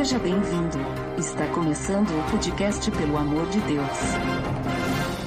[0.00, 0.78] Seja bem-vindo.
[1.18, 3.98] Está começando o podcast Pelo Amor de Deus.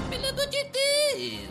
[0.09, 1.47] Pelo amor de Deus!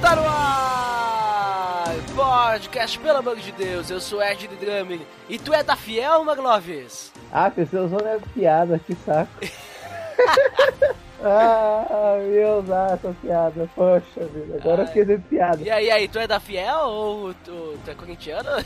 [0.00, 1.94] Tá no ar!
[2.16, 7.12] Podcast, pelo amor de Deus, eu sou Ed de e tu é da Fiel, Magloves?
[7.30, 9.30] Ah, pessoal, usando é piada, que saco.
[11.22, 13.68] ah, meu Deus, essa piada.
[13.74, 14.86] Poxa vida, agora eu Ai.
[14.86, 15.62] fiquei de piada.
[15.62, 18.48] E aí, aí, tu é da Fiel ou tu, tu é corintiano?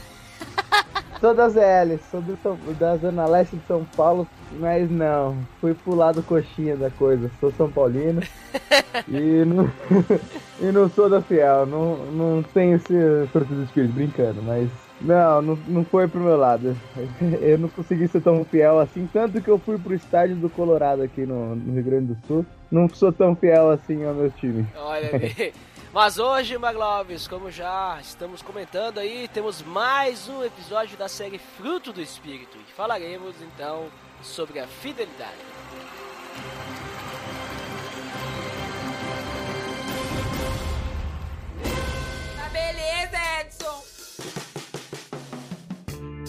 [1.20, 5.72] Sou da ZL, sou do São- da Zona Leste de São Paulo, mas não, fui
[5.72, 7.30] pro lado coxinha da coisa.
[7.40, 8.20] Sou São Paulino
[9.08, 9.70] e, não,
[10.60, 14.68] e não sou da Fiel, não, não tenho esse fruto do espírito, brincando, mas
[15.04, 16.76] não, não, não foi pro meu lado.
[17.40, 21.02] Eu não consegui ser tão fiel assim, tanto que eu fui pro estádio do Colorado
[21.02, 22.46] aqui no, no Rio Grande do Sul.
[22.70, 24.66] Não sou tão fiel assim ao meu time.
[24.76, 25.52] Olha aí.
[25.92, 31.92] Mas hoje, Magloves, como já estamos comentando aí, temos mais um episódio da série Fruto
[31.92, 33.84] do Espírito e falaremos então
[34.20, 35.38] sobre a fidelidade.
[42.36, 43.93] Tá beleza, Edson.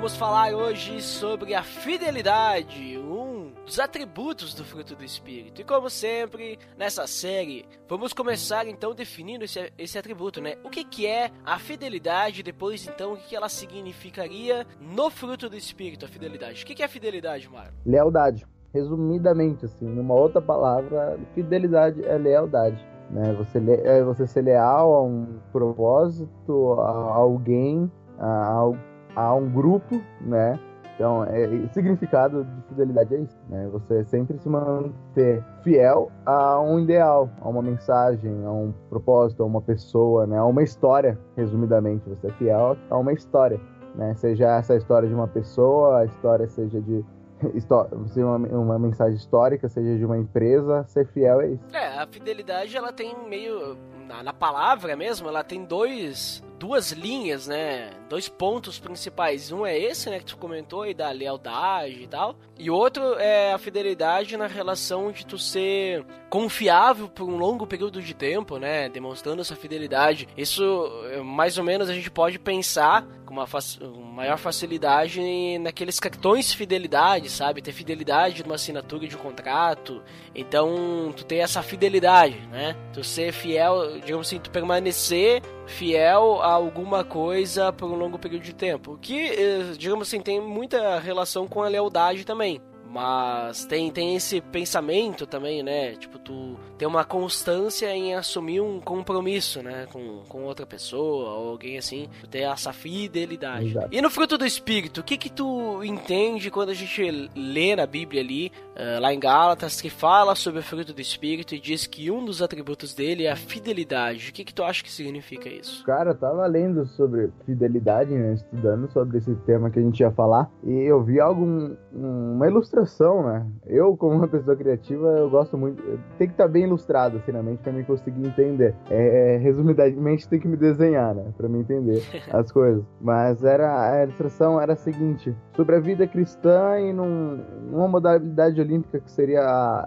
[0.00, 5.60] vamos falar hoje sobre a fidelidade, um dos atributos do fruto do Espírito.
[5.60, 10.54] E como sempre, nessa série, vamos começar então definindo esse, esse atributo, né?
[10.64, 15.50] O que, que é a fidelidade, depois então o que, que ela significaria no fruto
[15.50, 16.62] do Espírito, a fidelidade.
[16.62, 17.74] O que, que é fidelidade, Mário?
[17.84, 18.46] Lealdade.
[18.72, 22.82] Resumidamente, assim, numa outra palavra, fidelidade é lealdade.
[23.10, 23.34] Né?
[23.34, 28.76] Você, é você ser leal a um propósito, a alguém, a, ao-
[29.14, 30.58] a um grupo, né?
[31.00, 33.66] Então, é, o significado de fidelidade é isso, né?
[33.72, 39.46] Você sempre se manter fiel a um ideal, a uma mensagem, a um propósito, a
[39.46, 40.36] uma pessoa, né?
[40.36, 42.06] A uma história, resumidamente.
[42.06, 43.58] Você é fiel a uma história,
[43.94, 44.14] né?
[44.14, 47.02] Seja essa história de uma pessoa, a história seja de
[48.12, 51.64] seja uma, uma mensagem histórica, seja de uma empresa, ser fiel é isso.
[51.72, 57.46] É, a fidelidade ela tem meio na, na palavra mesmo, ela tem dois duas linhas,
[57.46, 57.90] né?
[58.08, 59.50] Dois pontos principais.
[59.50, 63.52] Um é esse, né, que tu comentou aí da lealdade e tal, e outro é
[63.54, 68.88] a fidelidade na relação de tu ser confiável por um longo período de tempo, né,
[68.90, 70.28] demonstrando essa fidelidade.
[70.36, 70.62] Isso
[71.10, 73.80] eh, mais ou menos a gente pode pensar com uma fac-
[74.12, 77.62] maior facilidade naqueles cartões de fidelidade, sabe?
[77.62, 80.02] Ter fidelidade numa assinatura de um contrato.
[80.34, 82.76] Então, tu ter essa fidelidade, né?
[82.92, 88.42] Tu ser fiel, digamos assim, tu permanecer fiel a alguma coisa por um longo período
[88.42, 88.98] de tempo.
[89.00, 92.60] Que, eh, digamos assim, tem muita relação com a lealdade também.
[92.92, 95.92] Mas tem, tem esse pensamento também, né?
[95.92, 99.86] Tipo, tu ter uma constância em assumir um compromisso, né?
[99.92, 102.08] Com, com outra pessoa ou alguém assim.
[102.20, 103.68] Tu ter essa fidelidade.
[103.68, 103.88] Exato.
[103.92, 107.86] E no fruto do Espírito, o que que tu entende quando a gente lê na
[107.86, 111.86] Bíblia ali, eh, lá em Gálatas, que fala sobre o fruto do Espírito e diz
[111.86, 114.30] que um dos atributos dele é a fidelidade?
[114.30, 115.84] O que que tu acha que significa isso?
[115.84, 118.34] Cara, eu tava lendo sobre fidelidade, né?
[118.34, 120.50] Estudando sobre esse tema que a gente ia falar.
[120.64, 122.79] E eu vi algo, um- uma ilustração,
[123.22, 123.46] né?
[123.66, 125.82] Eu, como uma pessoa criativa, eu gosto muito.
[126.18, 128.74] Tem que estar bem ilustrado, assim, na mente, pra mim conseguir entender.
[128.90, 131.24] É, resumidamente, tem que me desenhar, né?
[131.36, 132.82] Pra mim entender as coisas.
[133.00, 137.40] Mas era a ilustração era a seguinte: sobre a vida cristã e num,
[137.70, 139.80] numa modalidade olímpica que seria a,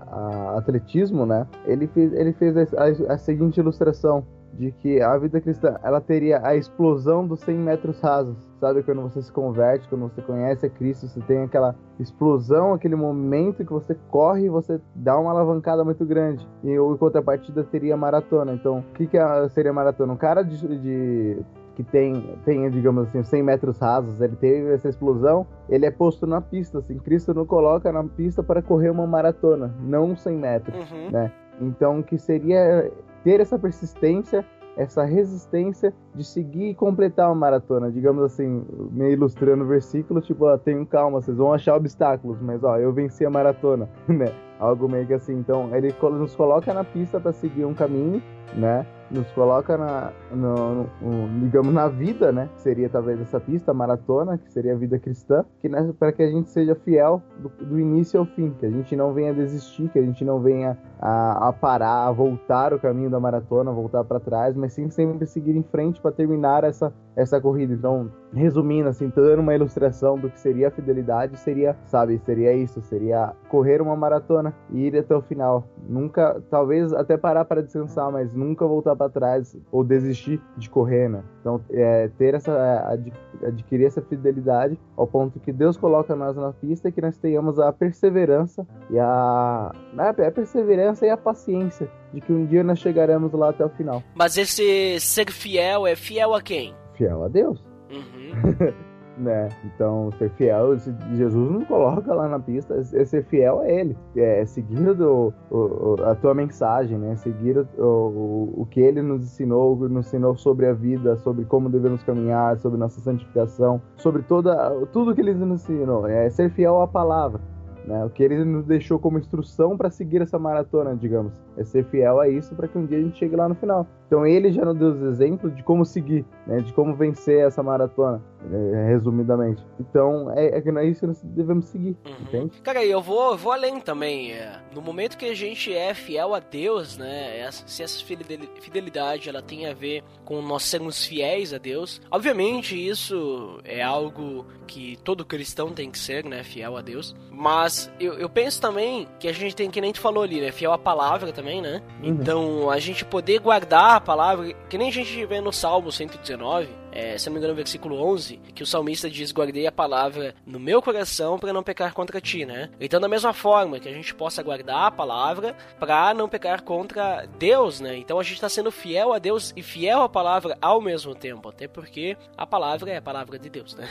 [0.53, 1.47] a atletismo, né?
[1.65, 5.99] Ele fez, ele fez a, a- a seguinte ilustração de que a vida cristã ela
[5.99, 8.37] teria a explosão dos 100 metros rasos.
[8.59, 12.95] Sabe quando você se converte, quando você conhece a Cristo, você tem aquela explosão, aquele
[12.95, 16.47] momento que você corre e você dá uma alavancada muito grande.
[16.63, 18.53] E o em contrapartida teria a maratona.
[18.53, 20.13] Então, o que, que é- seria a maratona?
[20.13, 21.43] Um cara de, de
[21.75, 26.27] que tem, tem, digamos assim, 100 metros rasos, ele teve essa explosão, ele é posto
[26.27, 30.91] na pista, assim, Cristo não coloca na pista para correr uma maratona, não 100 metros.
[30.91, 31.09] Uhum.
[31.11, 31.31] Né?
[31.59, 32.91] Então, que seria
[33.23, 37.91] ter essa persistência essa resistência de seguir e completar uma maratona.
[37.91, 42.63] Digamos assim, me ilustrando o versículo, tipo, ó, tenham calma, vocês vão achar obstáculos, mas
[42.63, 44.31] ó, eu venci a maratona, né?
[44.59, 45.33] Algo meio que assim.
[45.33, 48.21] Então, ele nos coloca na pista para seguir um caminho,
[48.55, 48.85] né?
[49.11, 52.49] Nos coloca na, no, no, digamos, na vida, né?
[52.55, 56.23] Que seria talvez essa pista, maratona, que seria a vida cristã, que né, para que
[56.23, 59.89] a gente seja fiel do, do, início ao fim, que a gente não venha desistir,
[59.89, 64.03] que a gente não venha a, a parar, a voltar o caminho da maratona, voltar
[64.03, 67.73] para trás, mas sim sempre seguir em frente para terminar essa, essa corrida.
[67.73, 72.81] Então, resumindo, assim, dando uma ilustração do que seria a fidelidade, seria, sabe, seria isso,
[72.81, 75.67] seria correr uma maratona e ir até o final.
[75.87, 81.09] Nunca, talvez até parar para descansar, mas nunca voltar para trás ou desistir de correr,
[81.09, 81.23] né?
[81.41, 86.51] Então, é, ter essa, é, adquirir essa fidelidade ao ponto que Deus coloca nós na
[86.53, 92.21] pista e que nós tenhamos a perseverança e a, a perseverança e a paciência de
[92.21, 94.03] que um dia nós chegaremos lá até o final.
[94.15, 96.75] Mas esse ser fiel é fiel a quem?
[96.93, 97.63] Fiel a Deus.
[97.89, 98.83] Uhum.
[99.17, 99.49] né?
[99.65, 104.45] Então, ser fiel, Jesus não coloca lá na pista, é ser fiel a Ele, é
[104.45, 107.15] seguir do, o, a tua mensagem, né?
[107.15, 111.69] Seguir o, o, o que Ele nos ensinou, nos ensinou sobre a vida, sobre como
[111.69, 116.81] devemos caminhar, sobre nossa santificação, sobre toda, tudo que Ele nos ensinou, é ser fiel
[116.81, 117.39] à palavra.
[117.85, 118.03] Né?
[118.05, 122.19] O que ele nos deixou como instrução para seguir essa maratona, digamos, é ser fiel
[122.19, 123.85] a isso para que um dia a gente chegue lá no final.
[124.07, 126.59] Então ele já nos deu os exemplos de como seguir, né?
[126.59, 128.87] de como vencer essa maratona, né?
[128.87, 129.65] resumidamente.
[129.79, 132.13] Então é, é isso que nós devemos seguir, uhum.
[132.21, 132.61] entende?
[132.61, 134.31] Cara, eu vou, eu vou além também.
[134.31, 137.49] É, no momento que a gente é fiel a Deus, né?
[137.51, 143.59] Se essa fidelidade ela tem a ver com nós sermos fiéis a Deus, obviamente isso
[143.63, 146.43] é algo que todo cristão tem que ser, né?
[146.43, 147.15] Fiel a Deus.
[147.31, 150.51] Mas eu, eu penso também que a gente tem, que nem tu falou ali, né?
[150.51, 151.81] Fiel à palavra também, né?
[152.01, 152.09] Uhum.
[152.09, 156.82] Então a gente poder guardar a palavra, que nem a gente vê no Salmo 119
[156.93, 160.35] é, se não me engano, no versículo 11, que o salmista diz: Guardei a palavra
[160.45, 162.69] no meu coração para não pecar contra ti, né?
[162.79, 167.25] Então, da mesma forma que a gente possa guardar a palavra para não pecar contra
[167.39, 167.97] Deus, né?
[167.97, 171.49] Então, a gente está sendo fiel a Deus e fiel à palavra ao mesmo tempo,
[171.49, 173.89] até porque a palavra é a palavra de Deus, né?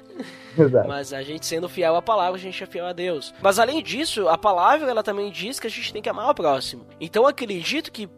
[0.56, 0.88] Exato.
[0.88, 3.34] Mas a gente sendo fiel à palavra, a gente é fiel a Deus.
[3.42, 6.34] Mas além disso, a palavra ela também diz que a gente tem que amar o
[6.34, 6.86] próximo.
[6.98, 8.08] Então, acredito que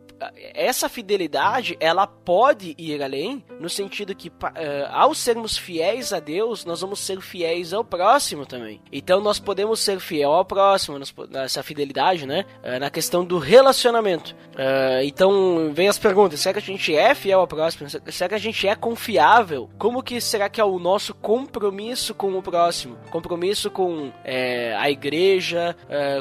[0.54, 4.32] essa fidelidade ela pode ir além no sentido que uh,
[4.90, 8.80] ao sermos fiéis a Deus nós vamos ser fiéis ao próximo também.
[8.92, 10.98] Então nós podemos ser fiel ao próximo
[11.30, 12.44] nessa fidelidade né?
[12.62, 17.14] Uh, na questão do relacionamento uh, então vem as perguntas será que a gente é
[17.14, 20.78] fiel ao próximo será que a gente é confiável como que será que é o
[20.78, 25.76] nosso compromisso com o próximo compromisso com é, a igreja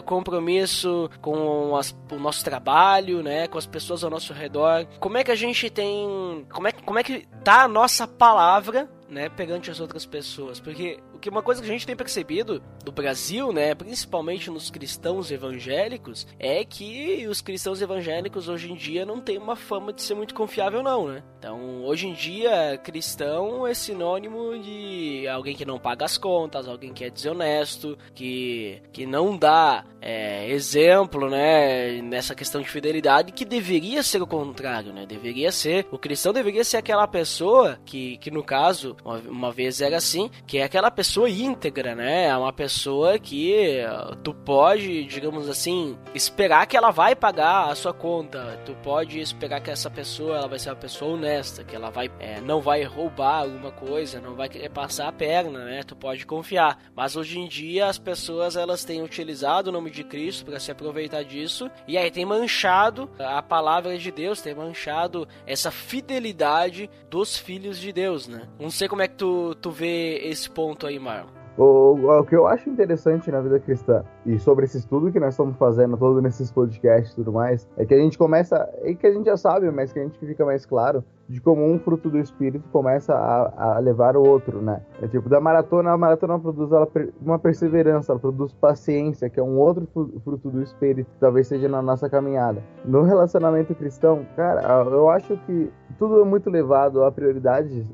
[0.06, 4.86] compromisso com as, o nosso trabalho né com as pessoas ao nosso redor.
[5.00, 6.45] Como é que a gente tem.
[6.50, 10.59] Como é, como é que tá a nossa palavra né, perante as outras pessoas.
[10.59, 15.31] Porque que uma coisa que a gente tem percebido do Brasil, né, principalmente nos cristãos
[15.31, 20.16] evangélicos, é que os cristãos evangélicos hoje em dia não têm uma fama de ser
[20.16, 21.24] muito confiável não, né?
[21.38, 26.94] Então, hoje em dia, cristão é sinônimo de alguém que não paga as contas, alguém
[26.94, 33.46] que é desonesto, que, que não dá é, exemplo, né, nessa questão de fidelidade, que
[33.46, 35.06] deveria ser o contrário, né?
[35.06, 39.82] Deveria ser, o cristão deveria ser aquela pessoa que, que no caso, uma, uma vez
[39.82, 42.27] era assim, que é aquela pessoa íntegra, né?
[42.27, 43.79] É uma pessoa que
[44.24, 48.60] tu pode, digamos assim, esperar que ela vai pagar a sua conta.
[48.65, 52.10] Tu pode esperar que essa pessoa ela vai ser uma pessoa honesta, que ela vai
[52.20, 55.84] é, não vai roubar alguma coisa, não vai querer passar a perna, né?
[55.84, 56.79] Tu pode confiar.
[56.96, 60.72] Mas hoje em dia as pessoas elas têm utilizado o nome de Cristo para se
[60.72, 67.38] aproveitar disso e aí tem manchado a palavra de Deus, tem manchado essa fidelidade dos
[67.38, 68.48] filhos de Deus, né?
[68.60, 71.39] Um ser como é que tu, tu vê esse ponto aí, Marlon.
[71.58, 75.34] O, o que eu acho interessante na vida cristã e sobre esse estudo que nós
[75.34, 79.05] estamos fazendo todo nesses podcasts e tudo mais, é que a gente começa, e que
[79.05, 82.09] a gente já sabe, mas que a gente fica mais claro de como um fruto
[82.09, 84.81] do espírito começa a, a levar o outro, né?
[85.00, 86.88] É tipo, da maratona, a maratona produz ela,
[87.21, 89.88] uma perseverança, ela produz paciência, que é um outro
[90.24, 92.63] fruto do espírito, talvez seja na nossa caminhada.
[92.83, 97.86] No relacionamento cristão, cara, eu acho que tudo é muito levado a prioridades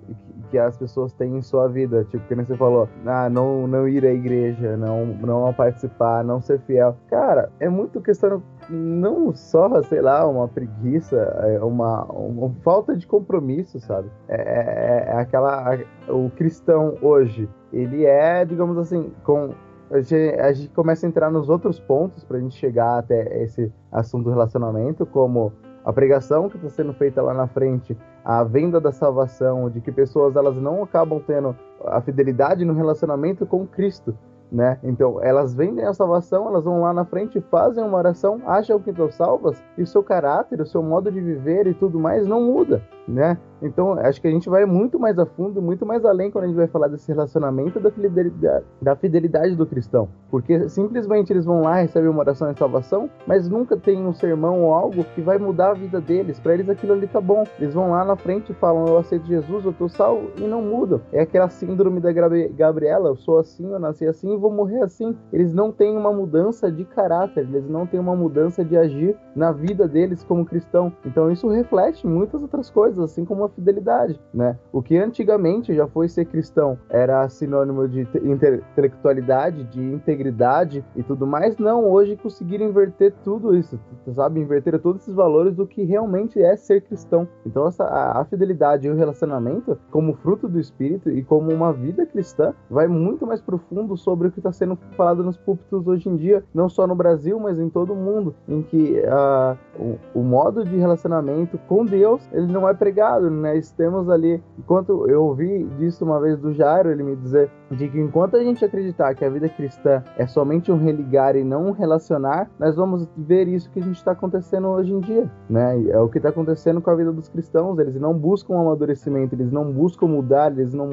[0.45, 2.03] que as pessoas têm em sua vida.
[2.05, 6.59] Tipo, que você falou, ah, não, não ir à igreja, não, não participar, não ser
[6.61, 6.95] fiel.
[7.09, 13.05] Cara, é muito questão não só, sei lá, uma preguiça, é uma, uma falta de
[13.05, 14.09] compromisso, sabe?
[14.27, 15.77] É, é, é aquela.
[16.07, 19.53] O cristão hoje, ele é, digamos assim, com.
[19.91, 23.43] A gente, a gente começa a entrar nos outros pontos para a gente chegar até
[23.43, 25.53] esse assunto do relacionamento, como
[25.85, 29.91] a pregação que está sendo feita lá na frente, a venda da salvação, de que
[29.91, 31.55] pessoas elas não acabam tendo
[31.85, 34.17] a fidelidade no relacionamento com Cristo,
[34.51, 34.79] né?
[34.83, 38.89] Então, elas vendem a salvação, elas vão lá na frente, fazem uma oração, acham que
[38.89, 42.41] estão salvas, e o seu caráter, o seu modo de viver e tudo mais não
[42.41, 43.37] muda, né?
[43.61, 46.47] Então, acho que a gente vai muito mais a fundo, muito mais além quando a
[46.47, 50.07] gente vai falar desse relacionamento da fidelidade, da fidelidade do cristão.
[50.29, 54.63] Porque simplesmente eles vão lá, recebem uma oração de salvação, mas nunca tem um sermão
[54.63, 56.39] ou algo que vai mudar a vida deles.
[56.39, 57.43] Para eles aquilo ali tá bom.
[57.59, 60.61] Eles vão lá na frente e falam: Eu aceito Jesus, eu tô salvo, e não
[60.61, 61.01] mudam.
[61.11, 65.15] É aquela síndrome da Gabriela: Eu sou assim, eu nasci assim e vou morrer assim.
[65.31, 69.51] Eles não têm uma mudança de caráter, eles não têm uma mudança de agir na
[69.51, 70.91] vida deles como cristão.
[71.05, 74.57] Então isso reflete muitas outras coisas, assim como a fidelidade, né?
[74.71, 81.25] O que antigamente já foi ser cristão era sinônimo de intelectualidade, de integridade e tudo
[81.25, 83.79] mais, não, hoje conseguiram inverter tudo isso,
[84.13, 84.39] sabe?
[84.39, 87.27] Inverter todos esses valores do que realmente é ser cristão.
[87.45, 91.71] Então essa, a, a fidelidade e o relacionamento, como fruto do Espírito e como uma
[91.73, 96.09] vida cristã, vai muito mais profundo sobre o que está sendo falado nos púlpitos hoje
[96.09, 100.19] em dia, não só no Brasil, mas em todo o mundo, em que uh, o,
[100.19, 105.23] o modo de relacionamento com Deus, ele não é pregado, nós temos ali, enquanto eu
[105.23, 109.15] ouvi disso uma vez do Jairo, ele me dizer de que enquanto a gente acreditar
[109.15, 113.47] que a vida cristã é somente um religar e não um relacionar, nós vamos ver
[113.47, 115.83] isso que a gente está acontecendo hoje em dia, né?
[115.89, 117.79] É o que está acontecendo com a vida dos cristãos.
[117.79, 120.87] Eles não buscam amadurecimento, eles não buscam mudar, eles não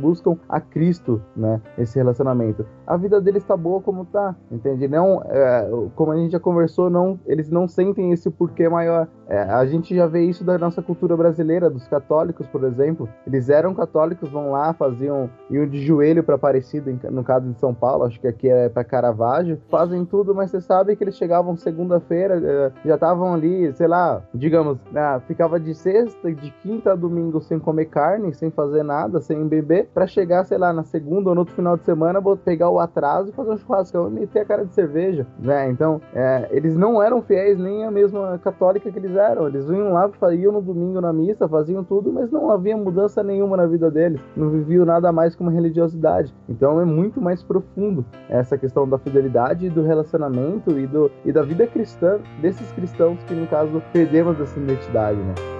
[0.00, 1.60] buscam a Cristo, né?
[1.78, 2.66] Esse relacionamento.
[2.84, 4.88] A vida deles está boa como está, entende?
[4.88, 9.06] Não, é, como a gente já conversou, não, eles não sentem esse porquê maior.
[9.28, 11.35] É, a gente já vê isso da nossa cultura brasileira,
[11.70, 13.08] dos católicos, por exemplo.
[13.26, 17.74] Eles eram católicos, vão lá, faziam, iam de joelho para Aparecida, no caso de São
[17.74, 19.60] Paulo, acho que aqui é para Caravaggio.
[19.70, 24.22] Fazem tudo, mas você sabe que eles chegavam segunda-feira, eh, já estavam ali, sei lá,
[24.34, 29.20] digamos, né, ficava de sexta, de quinta a domingo sem comer carne, sem fazer nada,
[29.20, 32.70] sem beber, para chegar, sei lá, na segunda ou no outro final de semana, pegar
[32.70, 35.68] o atraso e fazer um churrascão e meter a cara de cerveja, né?
[35.70, 39.46] Então, é, eles não eram fiéis nem a mesma católica que eles eram.
[39.46, 43.56] Eles iam lá, iam no domingo na missa, faziam tudo, mas não havia mudança nenhuma
[43.56, 44.20] na vida deles.
[44.36, 46.34] Não viviam nada mais que uma religiosidade.
[46.48, 51.42] Então é muito mais profundo essa questão da fidelidade, do relacionamento e, do, e da
[51.42, 55.55] vida cristã desses cristãos que, no caso, perdemos essa identidade, né?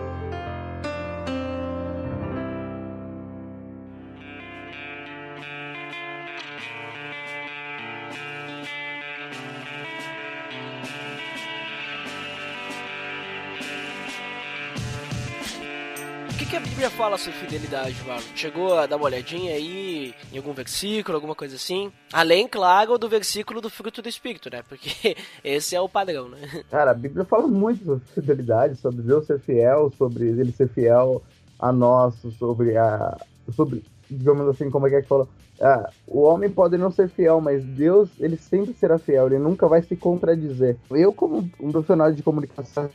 [17.19, 17.97] Sobre fidelidade?
[18.35, 21.93] Chegou a dar uma olhadinha aí em algum versículo, alguma coisa assim?
[22.13, 24.63] Além, claro, do versículo do fruto do Espírito, né?
[24.69, 26.65] Porque esse é o padrão, né?
[26.71, 31.23] Cara, a Bíblia fala muito sobre fidelidade, sobre Deus ser fiel, sobre ele ser fiel
[31.59, 33.17] a nós, sobre a.
[33.55, 35.29] sobre digamos assim, como é que é que fala?
[35.61, 39.67] Ah, o homem pode não ser fiel, mas Deus, ele sempre será fiel, ele nunca
[39.67, 40.77] vai se contradizer.
[40.91, 42.91] Eu, como um profissional de comunicação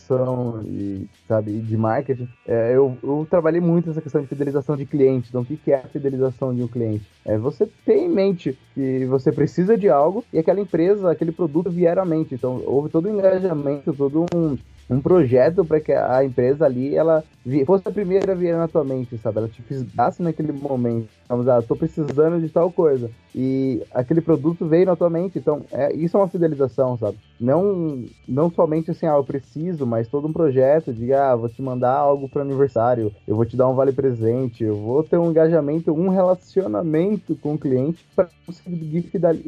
[0.64, 5.30] e, sabe, de marketing, é, eu, eu, trabalhei muito nessa questão de fidelização de clientes.
[5.30, 7.08] Então, o que, que é a fidelização de um cliente?
[7.26, 11.70] É você ter em mente que você precisa de algo e aquela empresa, aquele produto
[11.70, 12.36] vier à mente.
[12.36, 14.58] Então, houve todo um engajamento, todo um,
[14.92, 17.24] um projeto para que a empresa ali ela
[17.66, 19.38] fosse a primeira a vir na tua mente, sabe?
[19.38, 21.08] Ela te fizesse naquele momento.
[21.30, 23.10] Vamos lá, tô precisando de tal coisa.
[23.34, 25.40] E aquele produto veio na tua mente.
[25.40, 27.18] Então, é, isso é uma fidelização, sabe?
[27.40, 31.62] Não, não somente assim, ah, eu preciso, mas todo um projeto de, ah, vou te
[31.62, 35.30] mandar algo para aniversário, eu vou te dar um vale presente, eu vou ter um
[35.30, 39.04] engajamento, um relacionamento com o cliente para conseguir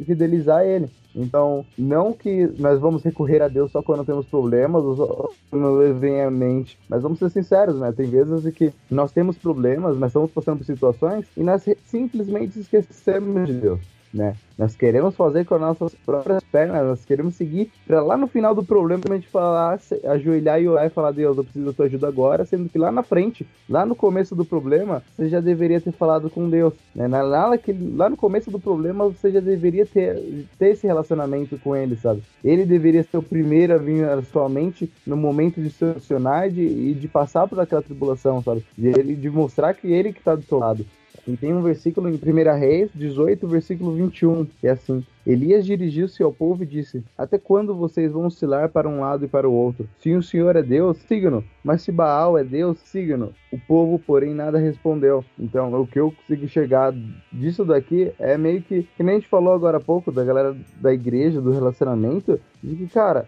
[0.06, 0.88] fidelizar ele.
[1.14, 6.22] Então, não que nós vamos recorrer a Deus só quando temos problemas, ou quando vem
[6.22, 7.92] à mente, mas vamos ser sinceros, né?
[7.92, 12.58] Tem vezes em que nós temos problemas, nós estamos passando por situações e nós simplesmente
[12.58, 14.36] esquecemos de Deus né?
[14.56, 18.54] Nós queremos fazer com as nossas próprias pernas, nós queremos seguir para lá no final
[18.54, 21.86] do problema a gente falar, ajoelhar e orar e falar, Deus, eu preciso da tua
[21.86, 25.80] ajuda agora, sendo que lá na frente, lá no começo do problema, você já deveria
[25.80, 27.08] ter falado com Deus, né?
[27.08, 31.74] Lá, naquele, lá no começo do problema, você já deveria ter, ter esse relacionamento com
[31.74, 32.22] ele, sabe?
[32.44, 36.52] Ele deveria ser o primeiro a vir na sua mente no momento de solucionar e
[36.52, 38.64] de, de passar por aquela tribulação, sabe?
[38.78, 40.86] De, de mostrar que ele que está do seu lado.
[41.26, 46.22] E tem um versículo em 1 Reis 18, versículo 21, que é assim: Elias dirigiu-se
[46.22, 49.52] ao povo e disse: Até quando vocês vão oscilar para um lado e para o
[49.52, 49.88] outro?
[50.00, 51.42] Se o Senhor é Deus, siga-no.
[51.64, 53.32] Mas se Baal é Deus, siga-no.
[53.50, 55.24] O povo, porém, nada respondeu.
[55.38, 56.92] Então, o que eu consegui chegar
[57.32, 60.54] disso daqui é meio que, que nem a gente falou agora há pouco, da galera
[60.78, 63.26] da igreja, do relacionamento, de que, cara,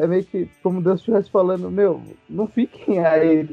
[0.00, 3.48] é meio que como Deus estivesse falando, meu, não fiquem aí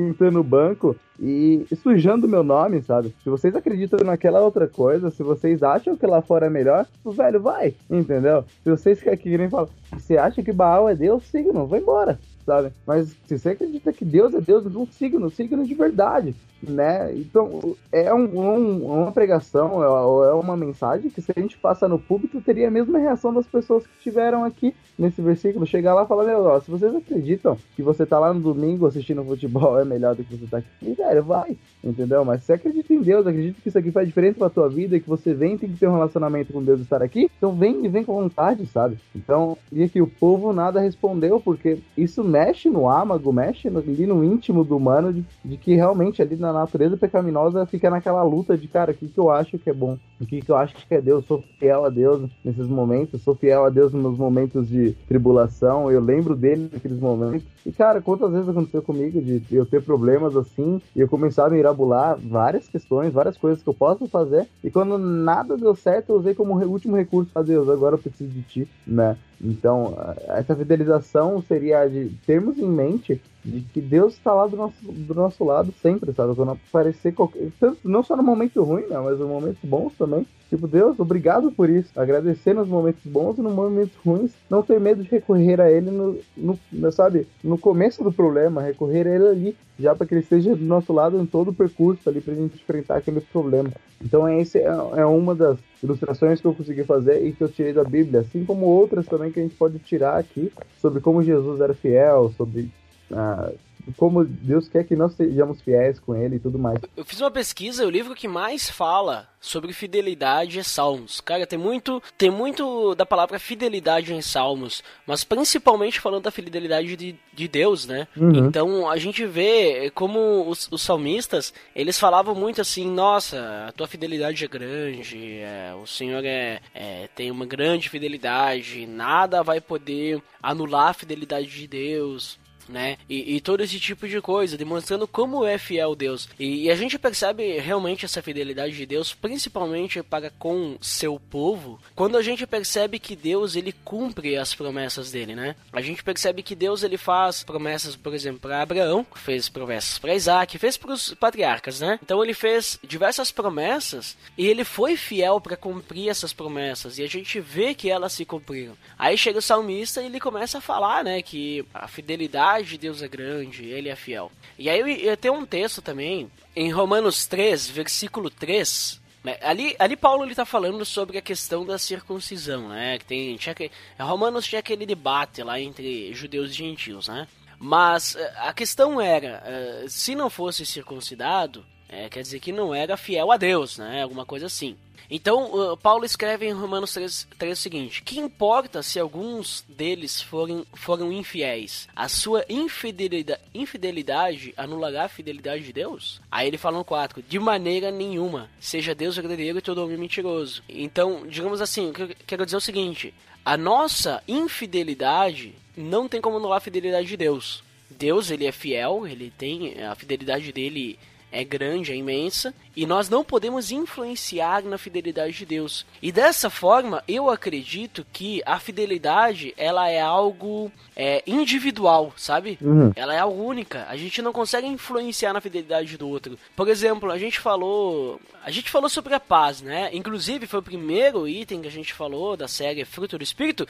[0.00, 3.14] esquentando o banco e sujando meu nome, sabe?
[3.22, 7.12] Se vocês acreditam naquela outra coisa, se vocês acham que lá fora é melhor, o
[7.12, 8.44] velho vai, entendeu?
[8.62, 12.72] Se vocês querem falar, você acha que Baal é Deus, signo, vai embora, sabe?
[12.86, 17.12] Mas se você acredita que Deus é Deus, não signo, signo de verdade né?
[17.14, 21.88] Então, é um, um, uma pregação, é, é uma mensagem que se a gente passa
[21.88, 25.66] no público, teria a mesma reação das pessoas que estiveram aqui nesse versículo.
[25.66, 28.86] Chegar lá e falar, meu, ó, se vocês acreditam que você tá lá no domingo
[28.86, 32.24] assistindo futebol é melhor do que você tá aqui, velho, vai, entendeu?
[32.24, 34.96] Mas se você acredita em Deus, acredita que isso aqui faz diferença pra tua vida
[34.96, 37.52] e que você vem tem que ter um relacionamento com Deus e estar aqui, então
[37.52, 38.98] vem e vem com vontade, sabe?
[39.14, 44.24] Então, e aqui o povo nada respondeu, porque isso mexe no âmago, mexe ali no
[44.24, 48.68] íntimo do humano, de, de que realmente ali na natureza pecaminosa fica naquela luta de,
[48.68, 49.98] cara, o que, que eu acho que é bom?
[50.20, 51.22] O que, que eu acho que é Deus?
[51.22, 55.90] Eu sou fiel a Deus nesses momentos, sou fiel a Deus nos momentos de tribulação,
[55.90, 57.42] eu lembro dele naqueles momentos.
[57.66, 61.50] E, cara, quantas vezes aconteceu comigo de eu ter problemas assim e eu começar a
[61.50, 66.16] mirabular várias questões, várias coisas que eu posso fazer, e quando nada deu certo, eu
[66.16, 69.16] usei como último recurso, a Deus, agora eu preciso de ti, né?
[69.42, 69.96] Então,
[70.28, 75.14] essa fidelização seria de termos em mente de que Deus está lá do nosso, do
[75.14, 76.34] nosso lado sempre, sabe?
[76.34, 77.48] Quando aparecer qualquer.
[77.58, 78.98] Tanto, não só no momento ruim, né?
[78.98, 80.26] Mas nos momentos bons também.
[80.48, 81.88] Tipo, Deus, obrigado por isso.
[81.98, 84.32] Agradecer nos momentos bons e nos momentos ruins.
[84.50, 87.26] Não ter medo de recorrer a Ele no, no sabe?
[87.42, 88.60] No começo do problema.
[88.60, 91.54] Recorrer a Ele ali, já para que Ele esteja do nosso lado em todo o
[91.54, 93.70] percurso ali pra gente enfrentar aquele problema.
[94.02, 94.64] Então, esse é,
[94.96, 98.44] é uma das ilustrações que eu consegui fazer e que eu tirei da Bíblia, assim
[98.44, 102.70] como outras também que a gente pode tirar aqui sobre como Jesus era fiel, sobre
[103.12, 103.50] ah,
[103.96, 106.78] como Deus quer que nós sejamos fiéis com Ele e tudo mais.
[106.96, 111.20] Eu fiz uma pesquisa, o livro que mais fala sobre fidelidade é Salmos.
[111.20, 116.94] Cara, tem muito, tem muito da palavra fidelidade em Salmos, mas principalmente falando da fidelidade
[116.94, 118.06] de, de Deus, né?
[118.16, 118.46] Uhum.
[118.46, 123.86] Então a gente vê como os, os, salmistas, eles falavam muito assim, nossa, a tua
[123.86, 130.22] fidelidade é grande, é, o Senhor é, é, tem uma grande fidelidade, nada vai poder
[130.42, 132.38] anular a fidelidade de Deus
[132.70, 132.96] né?
[133.08, 136.28] E, e, todo esse tipo de coisa, demonstrando como é fiel Deus.
[136.38, 141.80] E, e, a gente percebe realmente essa fidelidade de Deus, principalmente para com seu povo,
[141.94, 145.56] quando a gente percebe que Deus ele cumpre as promessas dele, né?
[145.72, 150.14] A gente percebe que Deus ele faz promessas, por exemplo, para Abraão, fez promessas para
[150.14, 151.98] Isaac, fez para os patriarcas, né?
[152.02, 157.08] Então ele fez diversas promessas e ele foi fiel para cumprir essas promessas e a
[157.08, 158.76] gente vê que elas se cumpriram.
[158.98, 163.02] Aí chega o salmista e ele começa a falar, né, que a fidelidade de Deus
[163.02, 164.30] é grande, ele é fiel.
[164.58, 169.76] E aí eu, eu tenho um texto também, em Romanos 3, versículo 3, né, Ali,
[169.78, 172.98] ali Paulo ele tá falando sobre a questão da circuncisão, né?
[172.98, 177.28] Que tem, tinha que, Romanos tinha aquele debate lá entre judeus e gentios, né?
[177.58, 182.72] Mas eh, a questão era, eh, se não fosse circuncidado, é, quer dizer que não
[182.72, 184.02] era fiel a Deus, né?
[184.02, 184.76] Alguma coisa assim.
[185.10, 190.64] Então, Paulo escreve em Romanos 3, 3 o seguinte: Que importa se alguns deles forem,
[190.72, 191.88] foram infiéis?
[191.96, 196.20] A sua infidelidade, infidelidade anulará a fidelidade de Deus?
[196.30, 200.62] Aí ele fala no 4: De maneira nenhuma, seja Deus verdadeiro e todo homem mentiroso.
[200.68, 201.92] Então, digamos assim,
[202.24, 203.12] quero dizer o seguinte:
[203.44, 207.64] a nossa infidelidade não tem como anular a fidelidade de Deus.
[207.90, 210.96] Deus, ele é fiel, ele tem a fidelidade dele
[211.32, 215.84] é grande, é imensa, e nós não podemos influenciar na fidelidade de Deus.
[216.00, 222.58] E dessa forma, eu acredito que a fidelidade ela é algo é, individual, sabe?
[222.60, 222.92] Uhum.
[222.94, 223.86] Ela é algo única.
[223.88, 226.38] A gente não consegue influenciar na fidelidade do outro.
[226.54, 229.90] Por exemplo, a gente falou, a gente falou sobre a paz, né?
[229.92, 233.66] Inclusive foi o primeiro item que a gente falou da série Fruto do Espírito.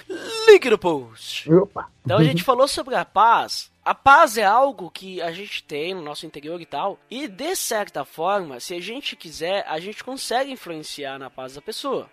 [0.46, 1.52] Link no post.
[1.52, 1.88] Opa.
[2.04, 5.94] Então a gente falou sobre a paz a paz é algo que a gente tem
[5.94, 6.96] no nosso interior e tal.
[7.10, 11.60] E de certa forma, se a gente quiser, a gente consegue influenciar na paz da
[11.60, 12.08] pessoa.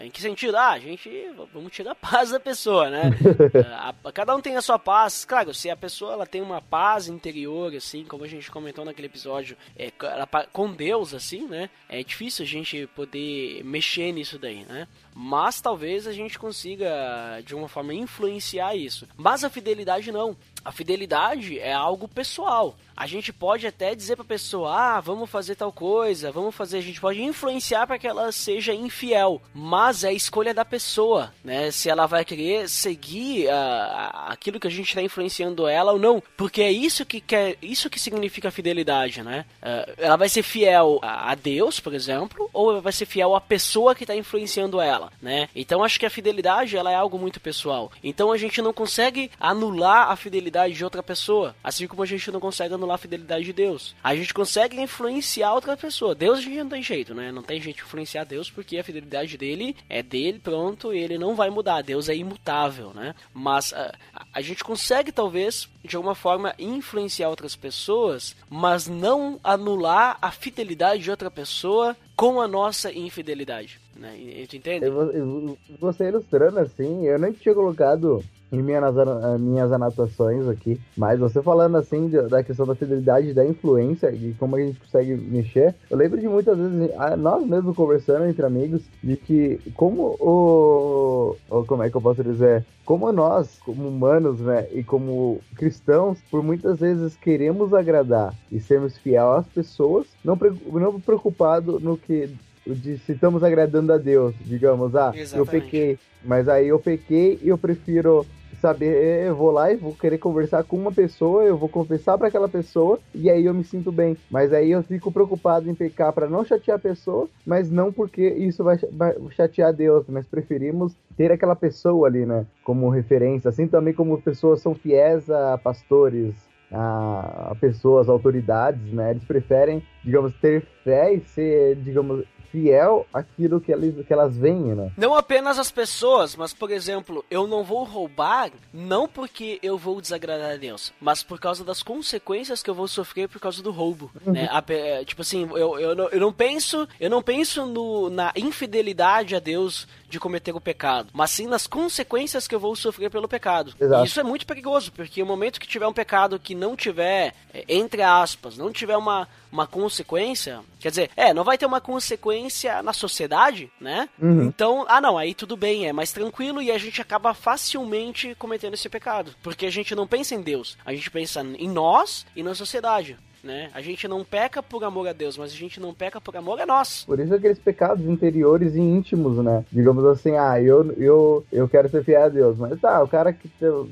[0.00, 0.56] Em que sentido?
[0.56, 1.10] Ah, a gente
[1.52, 3.10] vamos tirar a paz da pessoa, né?
[3.68, 5.26] a, a, cada um tem a sua paz.
[5.26, 9.08] Claro, se a pessoa ela tem uma paz interior, assim, como a gente comentou naquele
[9.08, 11.68] episódio, é, ela, com Deus, assim, né?
[11.90, 14.88] É difícil a gente poder mexer nisso daí, né?
[15.20, 19.08] Mas talvez a gente consiga, de uma forma, influenciar isso.
[19.16, 20.36] Mas a fidelidade não.
[20.64, 22.76] A fidelidade é algo pessoal.
[22.96, 26.78] A gente pode até dizer para a pessoa: "Ah, vamos fazer tal coisa, vamos fazer".
[26.78, 31.32] A gente pode influenciar para que ela seja infiel, mas é a escolha da pessoa,
[31.42, 31.70] né?
[31.72, 36.22] Se ela vai querer seguir uh, aquilo que a gente está influenciando ela ou não,
[36.36, 39.46] porque é isso que quer, isso que significa fidelidade, né?
[39.62, 43.94] Uh, ela vai ser fiel a Deus, por exemplo, ou vai ser fiel à pessoa
[43.94, 45.07] que está influenciando ela.
[45.20, 45.48] Né?
[45.54, 47.90] Então acho que a fidelidade ela é algo muito pessoal.
[48.02, 52.30] Então a gente não consegue anular a fidelidade de outra pessoa, assim como a gente
[52.30, 53.94] não consegue anular a fidelidade de Deus.
[54.02, 56.14] A gente consegue influenciar outra pessoa.
[56.14, 57.32] Deus a gente não tem jeito, né?
[57.32, 61.18] Não tem jeito de influenciar Deus porque a fidelidade dele é dele, pronto, e ele
[61.18, 61.82] não vai mudar.
[61.82, 63.14] Deus é imutável, né?
[63.32, 63.94] Mas a,
[64.32, 71.02] a gente consegue talvez de alguma forma influenciar outras pessoas, mas não anular a fidelidade
[71.02, 73.80] de outra pessoa com a nossa infidelidade.
[73.94, 74.18] Né?
[74.52, 74.84] Entende?
[74.84, 78.94] Eu, eu, você ilustrando assim, eu nem tinha colocado em minhas,
[79.40, 84.34] minhas anotações aqui, mas você falando assim de, da questão da fidelidade, da influência e
[84.38, 88.82] como a gente consegue mexer, eu lembro de muitas vezes nós mesmos conversando entre amigos
[89.02, 94.40] de que como o, o como é que eu posso dizer, como nós, como humanos,
[94.40, 100.38] né, e como cristãos, por muitas vezes queremos agradar e sermos fiel às pessoas, não,
[100.72, 102.34] não preocupado no que
[102.66, 105.36] de se estamos agradando a Deus, digamos, ah, Exatamente.
[105.36, 108.26] eu pequei, mas aí eu pequei e eu prefiro
[108.60, 112.28] saber, eu vou lá e vou querer conversar com uma pessoa, eu vou confessar para
[112.28, 114.16] aquela pessoa e aí eu me sinto bem.
[114.30, 118.28] Mas aí eu fico preocupado em pecar para não chatear a pessoa, mas não porque
[118.28, 123.66] isso vai, vai chatear Deus, mas preferimos ter aquela pessoa ali, né, como referência, assim
[123.66, 129.10] também como pessoas são fiéis a pastores, a pessoas, autoridades, né?
[129.10, 134.74] Eles preferem, digamos, ter fé e ser, digamos, fiel àquilo que elas, que elas veem,
[134.74, 134.90] né?
[134.96, 140.00] Não apenas as pessoas, mas, por exemplo, eu não vou roubar não porque eu vou
[140.00, 143.70] desagradar a Deus, mas por causa das consequências que eu vou sofrer por causa do
[143.70, 144.32] roubo, uhum.
[144.32, 144.48] né?
[144.50, 148.32] A, é, tipo assim, eu, eu, não, eu não penso, eu não penso no, na
[148.36, 153.10] infidelidade a Deus de cometer o pecado, mas sim nas consequências que eu vou sofrer
[153.10, 153.74] pelo pecado.
[153.78, 154.02] Exato.
[154.02, 157.34] E isso é muito perigoso, porque o momento que tiver um pecado que não tiver,
[157.52, 161.80] é, entre aspas, não tiver uma, uma consequência, quer dizer, é, não vai ter uma
[161.80, 162.37] consequência
[162.82, 164.08] na sociedade, né?
[164.20, 164.44] Uhum.
[164.44, 168.74] Então, ah não, aí tudo bem, é mais tranquilo e a gente acaba facilmente cometendo
[168.74, 172.42] esse pecado, porque a gente não pensa em Deus, a gente pensa em nós e
[172.42, 173.70] na sociedade né?
[173.74, 176.60] A gente não peca por amor a Deus, mas a gente não peca por amor
[176.60, 177.04] a nós.
[177.04, 179.64] Por isso aqueles pecados interiores e íntimos, né?
[179.70, 183.32] Digamos assim, ah, eu, eu, eu quero ser fiel a Deus, mas tá, o cara
[183.32, 183.50] que,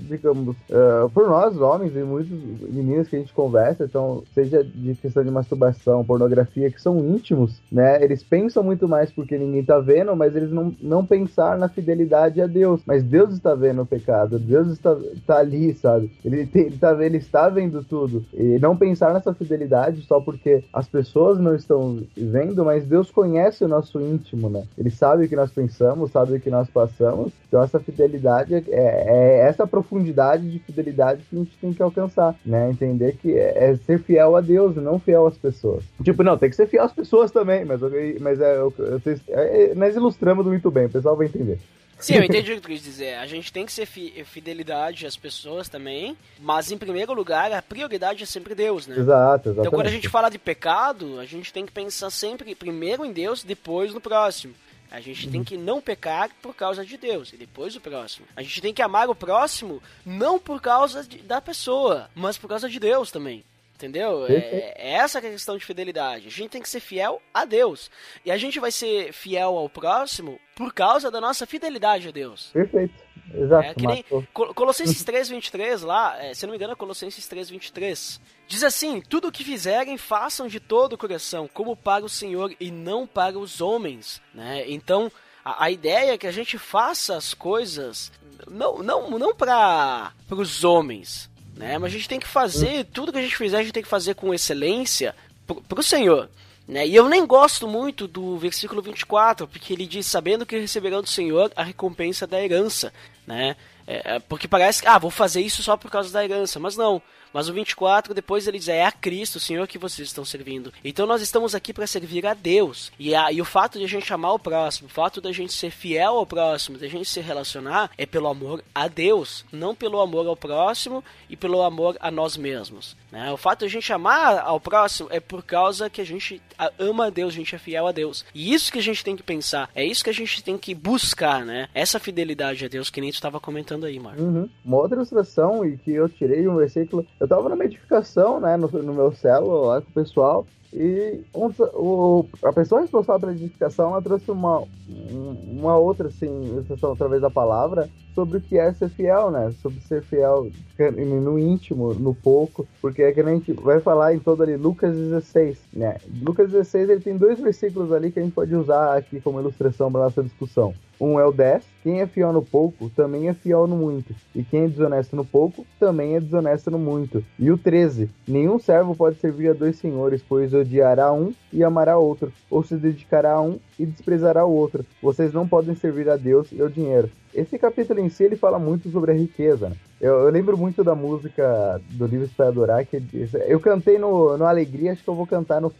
[0.08, 2.30] digamos, uh, por nós, homens e muitos
[2.70, 7.60] meninos que a gente conversa, então, seja de questão de masturbação, pornografia, que são íntimos,
[7.70, 8.02] né?
[8.02, 12.40] Eles pensam muito mais porque ninguém tá vendo, mas eles não, não pensar na fidelidade
[12.40, 12.80] a Deus.
[12.86, 16.10] Mas Deus está vendo o pecado, Deus está, tá ali, sabe?
[16.24, 18.24] Ele, tem, ele, tá, ele está vendo tudo.
[18.32, 23.64] E não pensar nessa fidelidade só porque as pessoas não estão vendo, mas Deus conhece
[23.64, 24.64] o nosso íntimo, né?
[24.76, 27.32] Ele sabe o que nós pensamos, sabe o que nós passamos.
[27.46, 32.34] Então essa fidelidade é, é essa profundidade de fidelidade que a gente tem que alcançar,
[32.44, 32.70] né?
[32.70, 35.84] Entender que é, é ser fiel a Deus não fiel às pessoas.
[36.02, 37.80] Tipo, não, tem que ser fiel às pessoas também, mas,
[38.20, 41.58] mas é, eu, eu, eu, é, nós ilustramos muito bem, o pessoal vai entender.
[41.98, 43.14] Sim, eu entendi o que tu quis dizer.
[43.14, 47.62] A gente tem que ser fi fidelidade às pessoas também, mas em primeiro lugar, a
[47.62, 48.96] prioridade é sempre Deus, né?
[48.98, 49.60] Exato, exatamente.
[49.60, 53.12] Então quando a gente fala de pecado, a gente tem que pensar sempre primeiro em
[53.12, 54.54] Deus, depois no próximo.
[54.90, 55.32] A gente uhum.
[55.32, 58.26] tem que não pecar por causa de Deus e depois o próximo.
[58.36, 62.48] A gente tem que amar o próximo não por causa de, da pessoa, mas por
[62.48, 63.44] causa de Deus também.
[63.76, 64.26] Entendeu?
[64.26, 66.28] É, é essa que é a questão de fidelidade.
[66.28, 67.90] A gente tem que ser fiel a Deus.
[68.24, 72.50] E a gente vai ser fiel ao próximo por causa da nossa fidelidade a Deus.
[72.54, 72.94] Perfeito.
[73.34, 73.68] Exato.
[73.68, 78.18] É, que nem Colossenses 3.23 lá, é, se não me engano é Colossenses 3.23.
[78.46, 82.54] Diz assim, tudo o que fizerem, façam de todo o coração, como para o Senhor
[82.58, 84.22] e não para os homens.
[84.32, 84.64] Né?
[84.68, 85.12] Então,
[85.44, 88.10] a, a ideia é que a gente faça as coisas
[88.48, 91.78] não, não, não para os homens, né?
[91.78, 93.88] Mas a gente tem que fazer, tudo que a gente fizer, a gente tem que
[93.88, 95.14] fazer com excelência
[95.46, 96.28] para o Senhor.
[96.68, 96.86] Né?
[96.86, 101.08] E eu nem gosto muito do versículo 24, porque ele diz: Sabendo que receberão do
[101.08, 102.92] Senhor a recompensa da herança.
[103.26, 103.56] Né?
[103.86, 106.58] É, é porque parece que, ah, vou fazer isso só por causa da herança.
[106.58, 107.00] Mas não.
[107.36, 110.72] Mas o 24, depois ele diz: É a Cristo, o Senhor, que vocês estão servindo.
[110.82, 112.90] Então nós estamos aqui para servir a Deus.
[112.98, 115.32] E, a, e o fato de a gente amar o próximo, o fato de a
[115.32, 119.44] gente ser fiel ao próximo, de a gente se relacionar, é pelo amor a Deus,
[119.52, 122.96] não pelo amor ao próximo e pelo amor a nós mesmos.
[123.12, 123.30] Né?
[123.30, 126.40] O fato de a gente amar ao próximo é por causa que a gente
[126.78, 128.24] ama a Deus, a gente é fiel a Deus.
[128.34, 130.74] E isso que a gente tem que pensar, é isso que a gente tem que
[130.74, 131.68] buscar, né?
[131.74, 134.22] Essa fidelidade a Deus que nem tu estava comentando aí, Marco.
[134.22, 134.48] Uhum.
[134.64, 138.56] Uma outra ilustração, e que eu tirei de um versículo, eu tava numa edificação, né,
[138.56, 140.46] no, no meu celo lá com o pessoal,
[140.78, 146.92] E um, o, a pessoa responsável pela edificação, ela trouxe uma, uma outra, assim, ilustração
[146.92, 149.52] através da palavra, sobre o que é ser fiel, né?
[149.62, 154.18] Sobre ser fiel no íntimo, no pouco, porque é que a gente vai falar em
[154.18, 155.96] todo ali, Lucas 16, né?
[156.22, 159.92] Lucas 16, ele tem dois versículos ali que a gente pode usar aqui como ilustração
[159.92, 160.74] para nossa discussão.
[160.98, 164.42] Um é o 10, quem é fiel no pouco também é fiel no muito, e
[164.42, 167.22] quem é desonesto no pouco também é desonesto no muito.
[167.38, 171.96] E o 13, nenhum servo pode servir a dois senhores, pois odiará um e amará
[171.96, 174.84] outro, ou se dedicará a um e desprezará o outro.
[175.00, 177.10] Vocês não podem servir a Deus e ao dinheiro.
[177.32, 179.68] Esse capítulo em si ele fala muito sobre a riqueza.
[179.68, 179.76] Né?
[180.00, 183.02] Eu, eu, lembro muito da música do livro para adorar que
[183.46, 185.72] eu cantei no, no Alegria, acho que eu vou cantar no,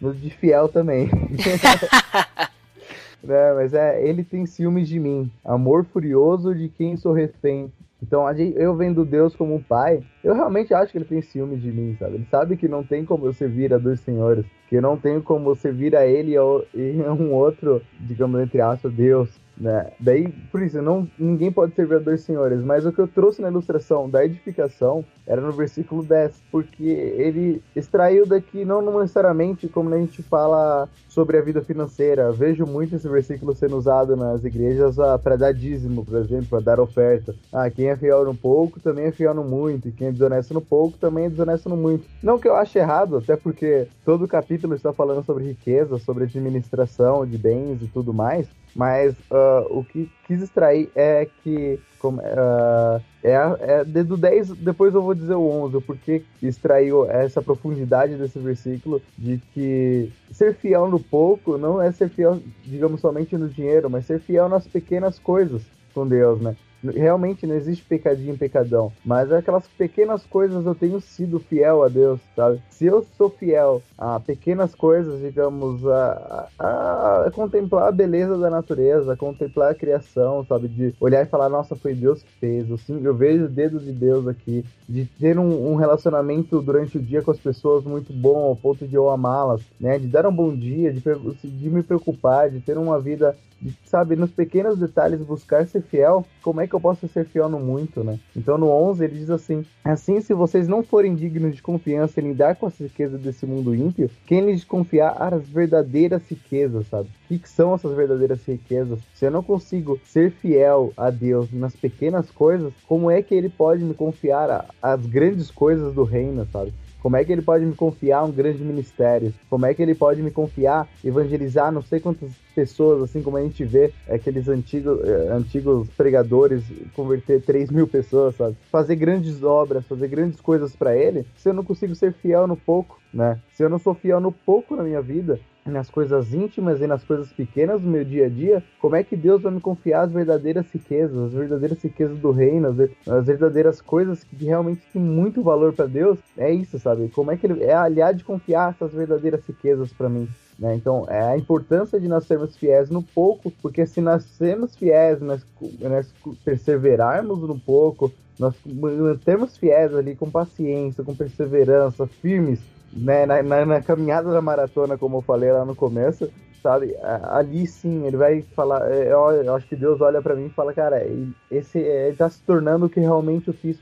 [0.00, 1.10] no de Fiel também.
[3.22, 7.70] né, mas é, ele tem ciúmes de mim, amor furioso de quem sou refém.
[8.02, 11.70] Então, eu vendo Deus como um pai, eu realmente acho que ele tem ciúmes de
[11.70, 12.14] mim, sabe?
[12.14, 15.54] Ele sabe que não tem como eu servir a dois senhores, que não tenho como
[15.56, 19.28] servir a ele e um outro, digamos, entre aspas, Deus.
[19.60, 19.92] Né?
[20.00, 23.42] Daí, por isso, não, ninguém pode servir a dois senhores, mas o que eu trouxe
[23.42, 29.94] na ilustração da edificação era no versículo 10, porque ele extraiu daqui não necessariamente como
[29.94, 32.32] a gente fala sobre a vida financeira.
[32.32, 36.60] Vejo muito esse versículo sendo usado nas igrejas ah, para dar dízimo, por exemplo, para
[36.60, 37.34] dar oferta.
[37.52, 40.54] Ah, quem é fiel no pouco também é fiel no muito, e quem é desonesto
[40.54, 42.08] no pouco também é desonesto no muito.
[42.22, 44.28] Não que eu ache errado, até porque todo o
[44.60, 48.46] capítulo está falando sobre riqueza, sobre administração de bens e tudo mais,
[48.76, 54.94] mas uh, o que quis extrair é que como, uh, é, é do 10, depois
[54.94, 60.88] eu vou dizer o 11, porque extraiu essa profundidade desse versículo de que ser fiel
[60.88, 65.18] no pouco não é ser fiel, digamos, somente no dinheiro, mas ser fiel nas pequenas
[65.18, 65.62] coisas
[65.94, 66.54] com Deus, né?
[66.82, 72.20] Realmente não existe pecadinho pecadão, mas aquelas pequenas coisas eu tenho sido fiel a Deus,
[72.34, 72.60] sabe?
[72.70, 78.48] Se eu sou fiel a pequenas coisas, digamos, a, a, a contemplar a beleza da
[78.48, 80.68] natureza, a contemplar a criação, sabe?
[80.68, 83.92] De olhar e falar, nossa, foi Deus que fez, eu, eu vejo o dedo de
[83.92, 88.44] Deus aqui, de ter um, um relacionamento durante o dia com as pessoas muito bom,
[88.44, 89.98] ao ponto de eu amá-las, né?
[89.98, 94.16] De dar um bom dia, de, de me preocupar, de ter uma vida de, sabe,
[94.16, 98.02] nos pequenos detalhes buscar ser fiel, como é que eu posso ser fiel no muito,
[98.02, 98.18] né?
[98.34, 102.28] Então no 11 ele diz assim: Assim, se vocês não forem dignos de confiança em
[102.28, 107.08] lidar com as riquezas desse mundo ímpio, quem lhes confiar as verdadeiras riquezas, sabe?
[107.30, 109.00] O que são essas verdadeiras riquezas?
[109.14, 113.48] Se eu não consigo ser fiel a Deus nas pequenas coisas, como é que ele
[113.48, 116.72] pode me confiar as grandes coisas do reino, sabe?
[117.00, 119.32] Como é que ele pode me confiar um grande ministério?
[119.48, 123.42] Como é que ele pode me confiar evangelizar não sei quantas pessoas, assim como a
[123.42, 126.62] gente vê aqueles antigos, eh, antigos pregadores
[126.94, 128.56] converter 3 mil pessoas, sabe?
[128.70, 132.56] Fazer grandes obras, fazer grandes coisas para ele, se eu não consigo ser fiel no
[132.56, 133.38] pouco, né?
[133.54, 137.04] Se eu não sou fiel no pouco na minha vida, nas coisas íntimas e nas
[137.04, 140.12] coisas pequenas do meu dia a dia, como é que Deus vai me confiar as
[140.12, 142.68] verdadeiras riquezas, as verdadeiras riquezas do reino,
[143.06, 146.18] as verdadeiras coisas que realmente têm muito valor para Deus?
[146.36, 147.08] É isso, sabe?
[147.08, 150.28] Como é que ele é aliado de confiar essas verdadeiras riquezas para mim?
[150.58, 150.74] Né?
[150.74, 155.18] Então, é a importância de nós sermos fiéis no pouco, porque se nós sermos fiéis,
[155.20, 155.44] nós,
[155.80, 156.12] nós
[156.44, 162.60] perseverarmos no pouco, nós mantermos fiéis ali com paciência, com perseverança, firmes,
[162.92, 166.30] né, na, na, na, caminhada da maratona, como eu falei lá no começo,
[166.62, 166.94] sabe?
[167.02, 168.90] Ali sim, ele vai falar.
[168.90, 171.02] É, eu, eu acho que Deus olha para mim e fala, cara,
[171.50, 173.78] esse ele tá se tornando o que realmente eu fiz.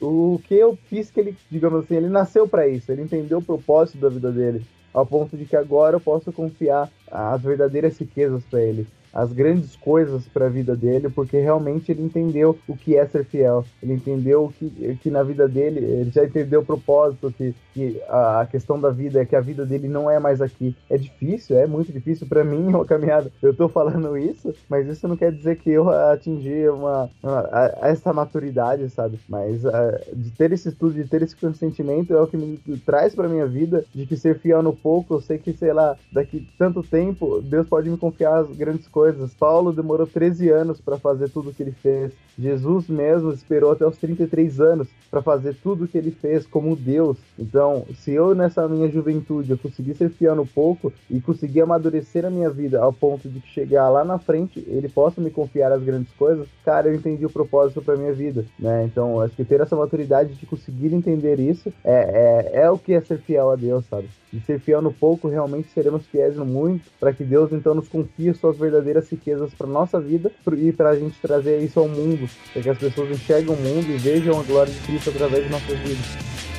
[0.00, 3.38] O, o que eu fiz que ele, digamos assim, ele nasceu para isso, ele entendeu
[3.38, 7.96] o propósito da vida dele, ao ponto de que agora eu posso confiar as verdadeiras
[7.98, 12.76] riquezas para ele as grandes coisas para a vida dele, porque realmente ele entendeu o
[12.76, 13.64] que é ser fiel.
[13.82, 18.46] Ele entendeu que, que na vida dele, ele já entendeu o propósito, que, que a,
[18.50, 20.74] questão da vida é que a vida dele não é mais aqui.
[20.88, 23.30] É difícil, é muito difícil para mim uma caminhada.
[23.42, 27.42] Eu tô falando isso, mas isso não quer dizer que eu atingi uma, uma
[27.82, 29.20] essa maturidade, sabe?
[29.28, 29.62] Mas
[30.12, 33.46] de ter esse estudo, de ter esse consentimento é o que me traz para minha
[33.46, 37.40] vida, de que ser fiel no pouco, eu sei que, sei lá, daqui tanto tempo,
[37.42, 39.34] Deus pode me confiar as grandes coisas coisas.
[39.34, 42.12] Paulo demorou 13 anos para fazer tudo o que ele fez.
[42.38, 46.76] Jesus mesmo esperou até os 33 anos para fazer tudo o que ele fez como
[46.76, 47.18] Deus.
[47.38, 52.24] Então, se eu nessa minha juventude eu conseguir ser fiel no pouco e conseguir amadurecer
[52.24, 55.82] a minha vida ao ponto de chegar lá na frente, ele possa me confiar as
[55.82, 58.84] grandes coisas, cara, eu entendi o propósito para minha vida, né?
[58.84, 62.94] Então, acho que ter essa maturidade de conseguir entender isso é, é, é o que
[62.94, 64.08] é ser fiel a Deus, sabe?
[64.32, 67.88] De ser fiel no pouco, realmente seremos fiéis no muito, para que Deus então nos
[67.88, 72.28] confie suas verdadeiras riquezas para nossa vida e para a gente trazer isso ao mundo,
[72.52, 75.50] para que as pessoas enxerguem o mundo e vejam a glória de Cristo através de
[75.50, 76.51] nossas vidas.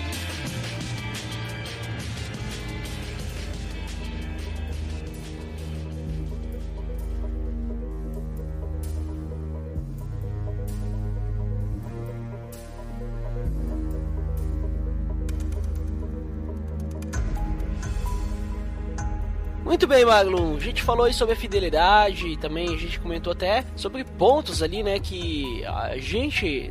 [19.83, 20.55] Muito bem, Maglum.
[20.55, 24.63] A gente falou aí sobre a fidelidade e também a gente comentou até sobre pontos
[24.63, 24.97] ali, né?
[24.97, 26.69] Que a gente.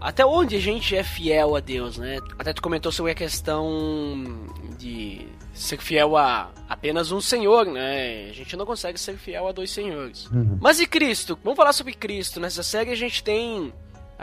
[0.00, 2.20] Até onde a gente é fiel a Deus, né?
[2.38, 4.48] Até tu comentou sobre a questão
[4.78, 8.30] de ser fiel a apenas um senhor, né?
[8.30, 10.30] A gente não consegue ser fiel a dois senhores.
[10.30, 10.56] Uhum.
[10.58, 11.38] Mas e Cristo?
[11.44, 12.40] Vamos falar sobre Cristo.
[12.40, 13.74] Nessa série a gente tem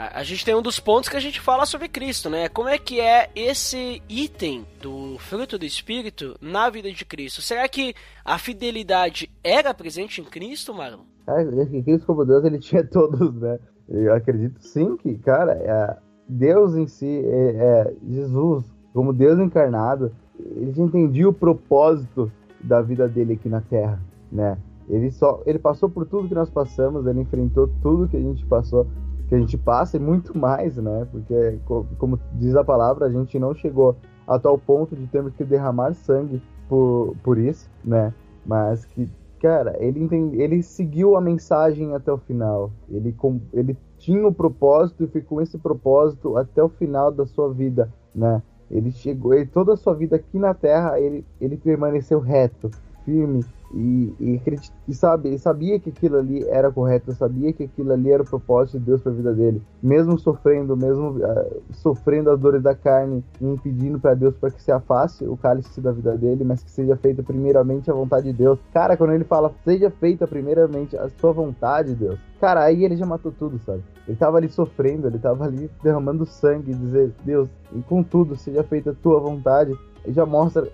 [0.02, 2.48] a, a, gente tem um dos pontos que a gente fala sobre Cristo, né?
[2.48, 7.40] Como é que é esse item do fruto do Espírito na vida de Cristo?
[7.40, 11.04] Será que a fidelidade era presente em Cristo, Marlon?
[11.26, 13.58] É, Cristo como Deus, ele tinha todos, né?
[13.88, 15.96] Eu acredito sim que, cara, é,
[16.28, 20.12] Deus em si, é, é, Jesus, como Deus encarnado,
[20.56, 24.58] ele entendia o propósito da vida dele aqui na Terra, né?
[24.88, 28.44] Ele só, ele passou por tudo que nós passamos, ele enfrentou tudo que a gente
[28.46, 28.86] passou
[29.32, 31.08] que a gente passa e muito mais, né?
[31.10, 31.58] Porque,
[31.96, 35.94] como diz a palavra, a gente não chegou a tal ponto de termos que derramar
[35.94, 38.12] sangue por, por isso, né?
[38.44, 39.08] Mas que,
[39.40, 42.70] cara, ele, entende, ele seguiu a mensagem até o final.
[42.90, 43.16] Ele,
[43.54, 47.50] ele tinha o um propósito e ficou com esse propósito até o final da sua
[47.50, 48.42] vida, né?
[48.70, 52.70] Ele chegou, ele, toda a sua vida aqui na Terra, ele, ele permaneceu reto,
[53.04, 54.40] firme, e, e,
[54.86, 58.78] e, sabe, sabia que aquilo ali era correto, sabia que aquilo ali era o propósito
[58.78, 63.24] de Deus para a vida dele, mesmo sofrendo, mesmo uh, sofrendo as dores da carne
[63.40, 66.70] e pedindo para Deus para que se afaste o cálice da vida dele, mas que
[66.70, 68.58] seja feita primeiramente a vontade de Deus.
[68.74, 73.06] Cara, quando ele fala, seja feita primeiramente a sua vontade, Deus, cara, aí ele já
[73.06, 73.82] matou tudo, sabe?
[74.06, 78.90] Ele tava ali sofrendo, ele tava ali derramando sangue, dizer, Deus, e contudo, seja feita
[78.90, 79.72] a tua vontade.
[80.08, 80.68] Já mostra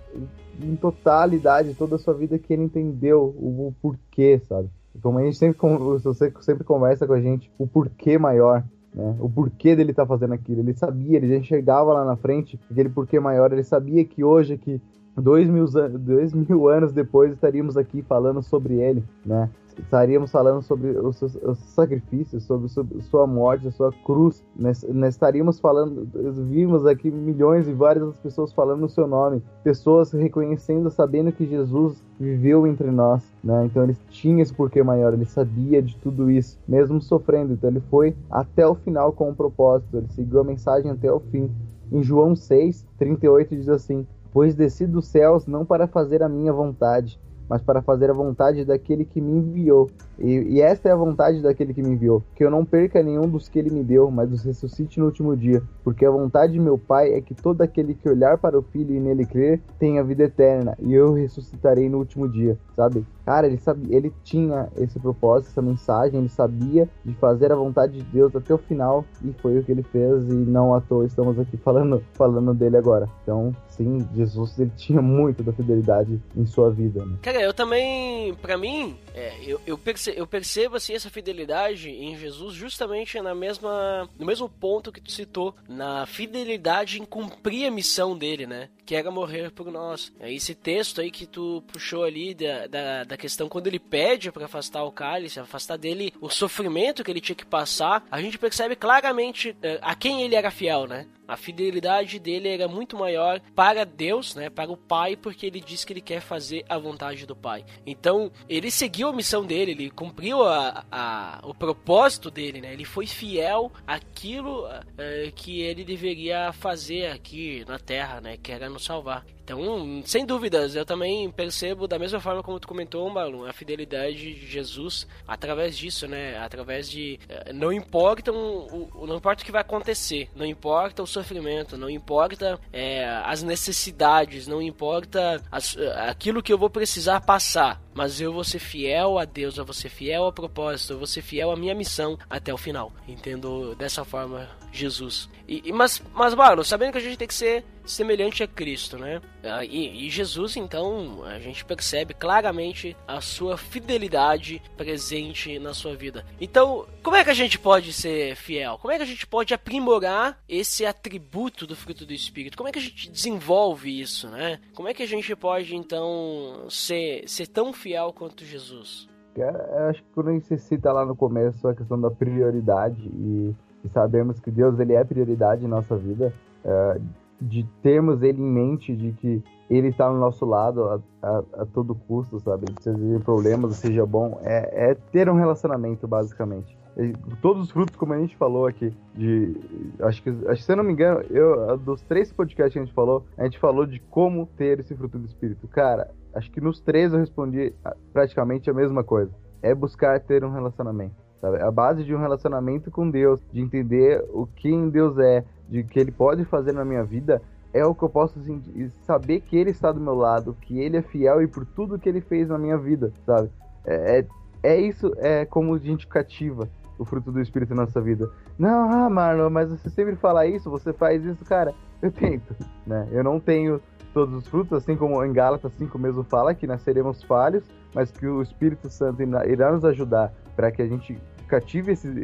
[0.61, 4.69] em totalidade toda a sua vida que ele entendeu o, o porquê, sabe?
[5.01, 5.57] Como a gente sempre,
[6.03, 8.63] você sempre conversa com a gente, o porquê maior,
[8.93, 9.15] né?
[9.19, 10.61] O porquê dele tá fazendo aquilo.
[10.61, 13.51] Ele sabia, ele já enxergava lá na frente aquele porquê maior.
[13.51, 14.81] Ele sabia que hoje, que
[15.15, 15.65] dois mil,
[15.99, 19.49] dois mil anos depois, estaríamos aqui falando sobre ele, né?
[19.83, 24.43] Estaríamos falando sobre os seus, os sacrifícios, sobre, sobre, sua morte, sua cruz.
[24.55, 26.07] Nós, nós, estaríamos falando,
[26.47, 32.03] vimos aqui milhões e várias pessoas falando o seu nome, pessoas reconhecendo, sabendo que Jesus
[32.19, 33.65] viveu entre nós, né?
[33.65, 37.53] Então ele tinha esse porquê maior, ele sabia de tudo isso, mesmo sofrendo.
[37.53, 41.19] Então ele foi até o final com um propósito, ele seguiu a mensagem até o
[41.19, 41.49] fim.
[41.91, 46.53] Em João 6, 38 diz assim: Pois desci dos céus não para fazer a minha
[46.53, 49.89] vontade, mas para fazer a vontade daquele que me enviou.
[50.19, 53.27] E, e, esta é a vontade daquele que me enviou: que eu não perca nenhum
[53.27, 55.63] dos que ele me deu, mas os ressuscite no último dia.
[55.83, 58.93] Porque a vontade de meu Pai é que todo aquele que olhar para o Filho
[58.93, 63.05] e nele crer tenha vida eterna, e eu ressuscitarei no último dia, sabe?
[63.25, 67.93] Cara, ele sabia, ele tinha esse propósito, essa mensagem, ele sabia de fazer a vontade
[67.93, 71.05] de Deus até o final, e foi o que ele fez, e não à toa
[71.05, 73.07] estamos aqui falando, falando dele agora.
[73.23, 77.05] Então, sim, Jesus ele tinha muito da fidelidade em sua vida.
[77.05, 77.17] Né?
[77.21, 82.17] Cara, eu também, para mim, é, eu, eu, perce, eu percebo assim, essa fidelidade em
[82.17, 87.71] Jesus justamente na mesma, no mesmo ponto que tu citou, na fidelidade em cumprir a
[87.71, 88.69] missão dele, né?
[88.85, 90.11] Que era morrer por nós.
[90.19, 94.31] É esse texto aí que tu puxou ali da, da, da questão quando ele pede
[94.31, 98.37] para afastar o cálice, afastar dele o sofrimento que ele tinha que passar, a gente
[98.37, 101.05] percebe claramente é, a quem ele era fiel, né?
[101.29, 105.85] A fidelidade dele era muito maior para Deus, né, para o Pai, porque ele diz
[105.85, 107.63] que ele quer fazer a vontade do Pai.
[107.85, 112.73] Então, ele seguiu a missão dele, ele cumpriu a, a o propósito dele, né?
[112.73, 118.35] Ele foi fiel àquilo é, que ele deveria fazer aqui na Terra, né?
[118.35, 119.23] Que era nos salvar.
[119.49, 124.35] Então, sem dúvidas, eu também percebo da mesma forma como tu comentou, Marlon, a fidelidade
[124.35, 126.37] de Jesus através disso, né?
[126.37, 131.07] Através de eh, não importa o, não importa o que vai acontecer, não importa o
[131.07, 135.75] sofrimento, não importa é, as necessidades, não importa as,
[136.07, 139.73] aquilo que eu vou precisar passar, mas eu vou ser fiel a Deus, eu vou
[139.73, 142.93] ser fiel ao propósito, eu vou ser fiel à minha missão até o final.
[143.07, 145.27] Entendo dessa forma Jesus.
[145.47, 148.97] E, e mas, mas, mano, sabendo que a gente tem que ser semelhante a Cristo,
[148.97, 149.21] né?
[149.43, 155.95] Ah, e, e, Jesus, então, a gente percebe claramente a sua fidelidade presente na sua
[155.95, 156.25] vida.
[156.39, 158.77] Então, como é que a gente pode ser fiel?
[158.79, 162.57] Como é que a gente pode aprimorar esse atributo do fruto do Espírito?
[162.57, 164.59] Como é que a gente desenvolve isso, né?
[164.73, 169.07] Como é que a gente pode, então, ser, ser tão fiel quanto Jesus?
[169.35, 173.55] Eu acho que quando a gente cita lá no começo a questão da prioridade e,
[173.85, 176.33] e sabemos que Deus ele é prioridade em nossa vida,
[176.65, 176.99] é,
[177.41, 181.65] de termos ele em mente, de que ele está no nosso lado a, a, a
[181.65, 182.65] todo custo, sabe?
[182.81, 186.77] Seja problemas, seja bom, é, é ter um relacionamento, basicamente.
[186.97, 189.55] E todos os frutos, como a gente falou aqui, de.
[190.01, 192.83] Acho que, acho que se eu não me engano, eu, dos três podcasts que a
[192.83, 195.67] gente falou, a gente falou de como ter esse fruto do espírito.
[195.67, 197.73] Cara, acho que nos três eu respondi
[198.11, 199.31] praticamente a mesma coisa.
[199.61, 201.15] É buscar ter um relacionamento.
[201.41, 201.61] Sabe?
[201.61, 205.99] A base de um relacionamento com Deus, de entender o quem Deus é, de que
[205.99, 207.41] Ele pode fazer na minha vida,
[207.73, 208.61] é o que eu posso assim,
[209.03, 212.09] saber que Ele está do meu lado, que Ele é fiel e por tudo que
[212.09, 213.49] Ele fez na minha vida, sabe?
[213.85, 214.25] É, é,
[214.63, 216.67] é isso, é como a gente cativa
[216.97, 218.29] o fruto do Espírito na nossa vida.
[218.57, 221.73] Não, ah, Marlon, mas você sempre fala isso, você faz isso, cara.
[222.01, 222.53] Eu tento,
[222.85, 223.07] né?
[223.11, 223.81] Eu não tenho
[224.13, 227.63] todos os frutos, assim como em Gálatas 5 mesmo fala que nós seremos falhos,
[227.93, 231.17] mas que o Espírito Santo irá nos ajudar para que a gente
[231.47, 232.15] cative esses,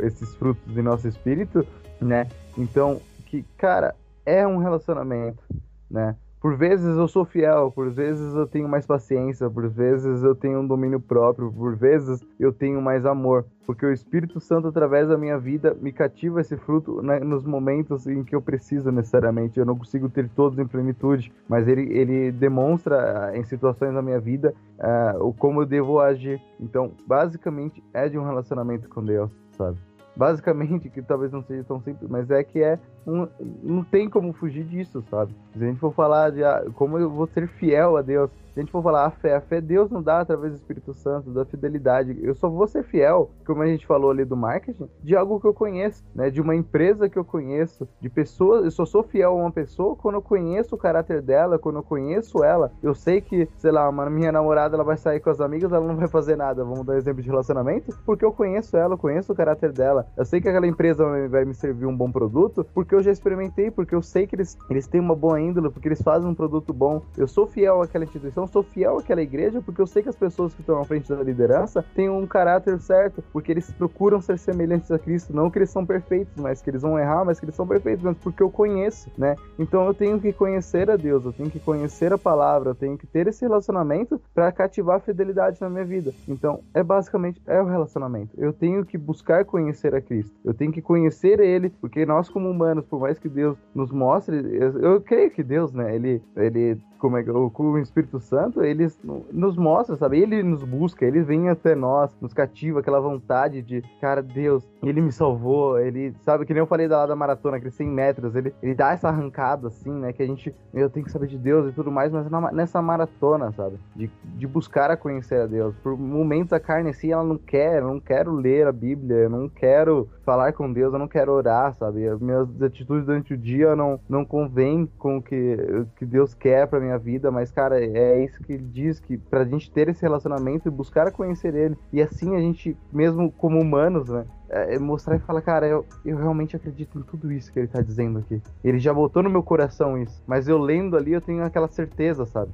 [0.00, 1.66] esses frutos em nosso espírito,
[2.00, 2.28] né?
[2.56, 3.94] Então, que, cara,
[4.24, 5.42] é um relacionamento,
[5.90, 6.16] né?
[6.42, 10.58] Por vezes eu sou fiel, por vezes eu tenho mais paciência, por vezes eu tenho
[10.58, 15.16] um domínio próprio, por vezes eu tenho mais amor, porque o Espírito Santo, através da
[15.16, 19.60] minha vida, me cativa esse fruto né, nos momentos em que eu preciso necessariamente.
[19.60, 24.02] Eu não consigo ter todos em plenitude, mas ele, ele demonstra ah, em situações da
[24.02, 26.42] minha vida uh, como eu devo agir.
[26.58, 29.78] Então, basicamente, é de um relacionamento com Deus, sabe?
[30.16, 34.64] basicamente, que talvez não seja tão simples, mas é que é não tem como fugir
[34.64, 35.34] disso, sabe?
[35.52, 38.60] Se a gente for falar de ah, como eu vou ser fiel a Deus, se
[38.60, 41.30] a gente for falar a fé, a fé Deus não dá através do Espírito Santo,
[41.30, 42.18] da fidelidade.
[42.22, 45.46] Eu só vou ser fiel, como a gente falou ali do marketing, de algo que
[45.46, 46.28] eu conheço, né?
[46.28, 48.64] De uma empresa que eu conheço, de pessoas.
[48.64, 51.82] Eu só sou fiel a uma pessoa quando eu conheço o caráter dela, quando eu
[51.82, 52.70] conheço ela.
[52.82, 55.86] Eu sei que, sei lá, uma minha namorada ela vai sair com as amigas, ela
[55.86, 56.62] não vai fazer nada.
[56.62, 60.06] Vamos dar exemplo de relacionamento, porque eu conheço ela, eu conheço o caráter dela.
[60.14, 63.70] Eu sei que aquela empresa vai me servir um bom produto, porque eu já experimentei,
[63.70, 66.72] porque eu sei que eles, eles têm uma boa índole, porque eles fazem um produto
[66.72, 67.02] bom.
[67.16, 70.54] Eu sou fiel àquela instituição sou fiel àquela igreja porque eu sei que as pessoas
[70.54, 74.90] que estão à frente da liderança têm um caráter certo, porque eles procuram ser semelhantes
[74.90, 77.54] a Cristo, não que eles são perfeitos, mas que eles vão errar, mas que eles
[77.54, 79.36] são perfeitos, mas porque eu conheço, né?
[79.58, 82.98] Então eu tenho que conhecer a Deus, eu tenho que conhecer a palavra, eu tenho
[82.98, 86.12] que ter esse relacionamento para cativar a fidelidade na minha vida.
[86.28, 88.30] Então, é basicamente é o relacionamento.
[88.36, 90.32] Eu tenho que buscar conhecer a Cristo.
[90.44, 94.36] Eu tenho que conhecer ele, porque nós como humanos, por mais que Deus nos mostre,
[94.36, 98.86] eu, creio que Deus, né, ele ele como é que o, o Espírito Santo, ele
[99.32, 100.20] nos mostra, sabe?
[100.20, 105.00] Ele nos busca, ele vem até nós, nos cativa aquela vontade de, cara, Deus, ele
[105.00, 108.54] me salvou, ele, sabe, que nem eu falei da, da maratona, aqueles 100 metros, ele,
[108.62, 111.68] ele dá essa arrancada, assim, né, que a gente, eu tenho que saber de Deus
[111.68, 113.80] e tudo mais, mas na, nessa maratona, sabe?
[113.96, 115.74] De, de buscar a conhecer a Deus.
[115.82, 119.30] Por momentos a carne, assim, ela não quer, eu não quero ler a Bíblia, eu
[119.30, 122.06] não quero falar com Deus, eu não quero orar, sabe?
[122.06, 125.56] As minhas atitudes durante o dia não, não convém com o que,
[125.96, 129.16] que Deus quer pra minha minha vida, mas, cara, é isso que ele diz, que
[129.16, 133.58] pra gente ter esse relacionamento e buscar conhecer ele, e assim a gente, mesmo como
[133.60, 137.50] humanos, né, é, é mostrar e falar, cara, eu, eu realmente acredito em tudo isso
[137.50, 138.40] que ele tá dizendo aqui.
[138.62, 142.26] Ele já botou no meu coração isso, mas eu lendo ali eu tenho aquela certeza,
[142.26, 142.52] sabe?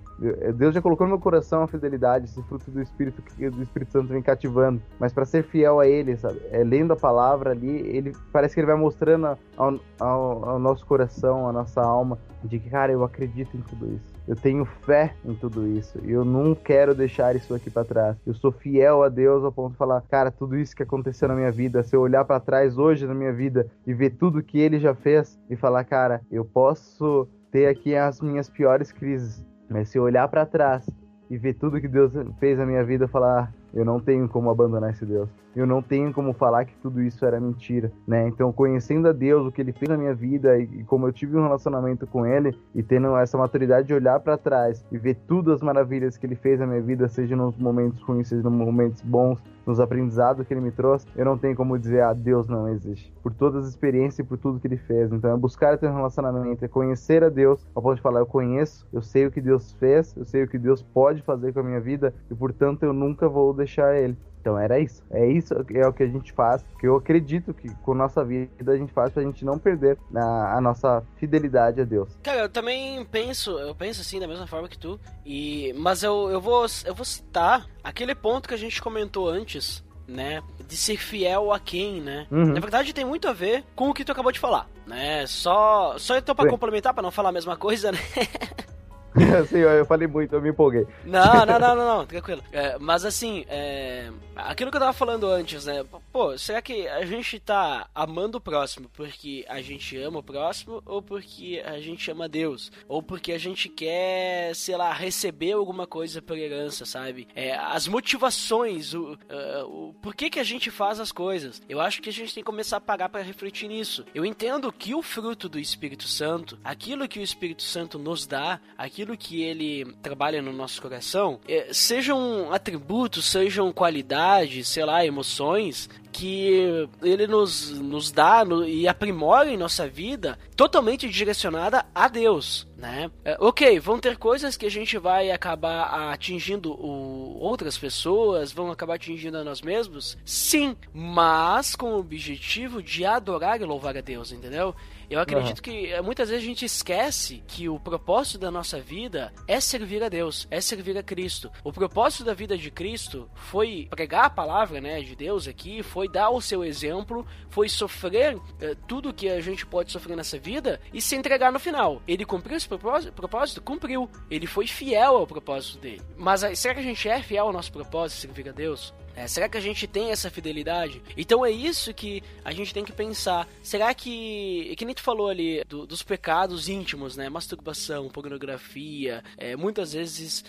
[0.55, 3.93] Deus já colocou no meu coração a fidelidade, esse fruto do Espírito que do Espírito
[3.93, 6.41] Santo vem cativando, mas para ser fiel a ele, sabe?
[6.53, 10.87] É, lendo a palavra ali, ele parece que ele vai mostrando ao, ao, ao nosso
[10.87, 14.18] coração, a nossa alma, de que, cara, eu acredito em tudo isso.
[14.29, 15.99] Eu tenho fé em tudo isso.
[16.05, 18.17] E eu não quero deixar isso aqui para trás.
[18.27, 21.35] Eu sou fiel a Deus ao ponto de falar, cara, tudo isso que aconteceu na
[21.35, 24.59] minha vida, se eu olhar para trás hoje na minha vida e ver tudo que
[24.59, 29.89] ele já fez e falar, cara, eu posso ter aqui as minhas piores crises, mas
[29.89, 30.87] se eu olhar para trás
[31.31, 34.91] e ver tudo que Deus fez na minha vida, falar, eu não tenho como abandonar
[34.91, 35.31] esse Deus.
[35.59, 38.29] Eu não tenho como falar que tudo isso era mentira, né?
[38.29, 41.37] Então, conhecendo a Deus, o que ele fez na minha vida e, como eu tive
[41.37, 45.53] um relacionamento com ele e tendo essa maturidade de olhar para trás e ver tudo
[45.53, 49.03] as maravilhas que ele fez na minha vida, seja nos momentos ruins, seja nos momentos
[49.03, 52.69] bons, nos aprendizados que ele me trouxe, eu não tenho como dizer, ah, Deus não
[52.69, 53.13] existe.
[53.21, 55.13] Por todas as experiências e por tudo que ele fez.
[55.13, 58.27] Então, é buscar ter um relacionamento, é conhecer a Deus, ao ponto de falar, eu
[58.27, 61.61] conheço, eu sei o que Deus fez, eu sei o que Deus pode fazer com
[61.61, 64.17] a minha vida e, portanto, eu nunca vou deixar ele.
[64.49, 65.03] Então era isso.
[65.11, 68.73] É isso é o que a gente faz, que eu acredito que com nossa vida
[68.73, 72.09] a gente faz pra gente não perder a, a, nossa fidelidade a Deus.
[72.23, 76.31] Cara, eu também penso, eu penso assim da mesma forma que tu, e mas eu,
[76.31, 80.97] eu vou eu vou citar aquele ponto que a gente comentou antes, né, de ser
[80.97, 82.27] fiel a quem, né?
[82.31, 82.55] Uhum.
[82.55, 85.27] Na verdade tem muito a ver com o que tu acabou de falar, né?
[85.27, 87.99] Só só então para complementar, para não falar a mesma coisa, né?
[89.49, 90.87] Sim, eu falei muito, eu me empolguei.
[91.05, 92.43] Não, não, não, não, não tranquilo.
[92.53, 95.85] É, mas assim, é, aquilo que eu tava falando antes, né?
[96.13, 100.83] Pô, será que a gente tá amando o próximo porque a gente ama o próximo
[100.87, 102.71] ou porque a gente ama Deus?
[102.87, 107.29] Ou porque a gente quer, sei lá, receber alguma coisa por herança, sabe?
[107.35, 111.63] É, as motivações, o, uh, o por que que a gente faz as coisas.
[111.69, 114.05] Eu acho que a gente tem que começar a parar para refletir nisso.
[114.15, 118.61] Eu entendo que o fruto do Espírito Santo, aquilo que o Espírito Santo nos dá,
[118.77, 125.07] aquilo aquilo que ele trabalha no nosso coração, é, sejam atributos, sejam qualidades, sei lá,
[125.07, 132.09] emoções que ele nos, nos dá no, e aprimora em nossa vida totalmente direcionada a
[132.09, 133.09] Deus, né?
[133.25, 138.69] É, ok, vão ter coisas que a gente vai acabar atingindo o, outras pessoas, vão
[138.73, 144.01] acabar atingindo a nós mesmos, sim, mas com o objetivo de adorar e louvar a
[144.01, 144.75] Deus, entendeu?
[145.11, 145.63] Eu acredito uhum.
[145.63, 150.03] que eh, muitas vezes a gente esquece que o propósito da nossa vida é servir
[150.03, 151.51] a Deus, é servir a Cristo.
[151.65, 156.09] O propósito da vida de Cristo foi pregar a palavra, né, de Deus aqui, foi
[156.09, 160.81] dar o seu exemplo, foi sofrer eh, tudo que a gente pode sofrer nessa vida
[160.93, 162.03] e se entregar no final.
[162.07, 163.13] Ele cumpriu esse propósito?
[163.13, 163.63] propósito?
[163.63, 164.11] Cumpriu.
[164.31, 166.03] Ele foi fiel ao propósito dele.
[166.17, 168.93] Mas será que a gente é fiel ao nosso propósito, servir a Deus?
[169.19, 171.03] É, será que a gente tem essa fidelidade?
[171.17, 173.49] Então é isso que a gente tem que pensar.
[173.65, 177.29] Será que, que nem tu falou ali, do, dos pecados íntimos, né?
[177.29, 180.45] Masturbação, pornografia, é, muitas vezes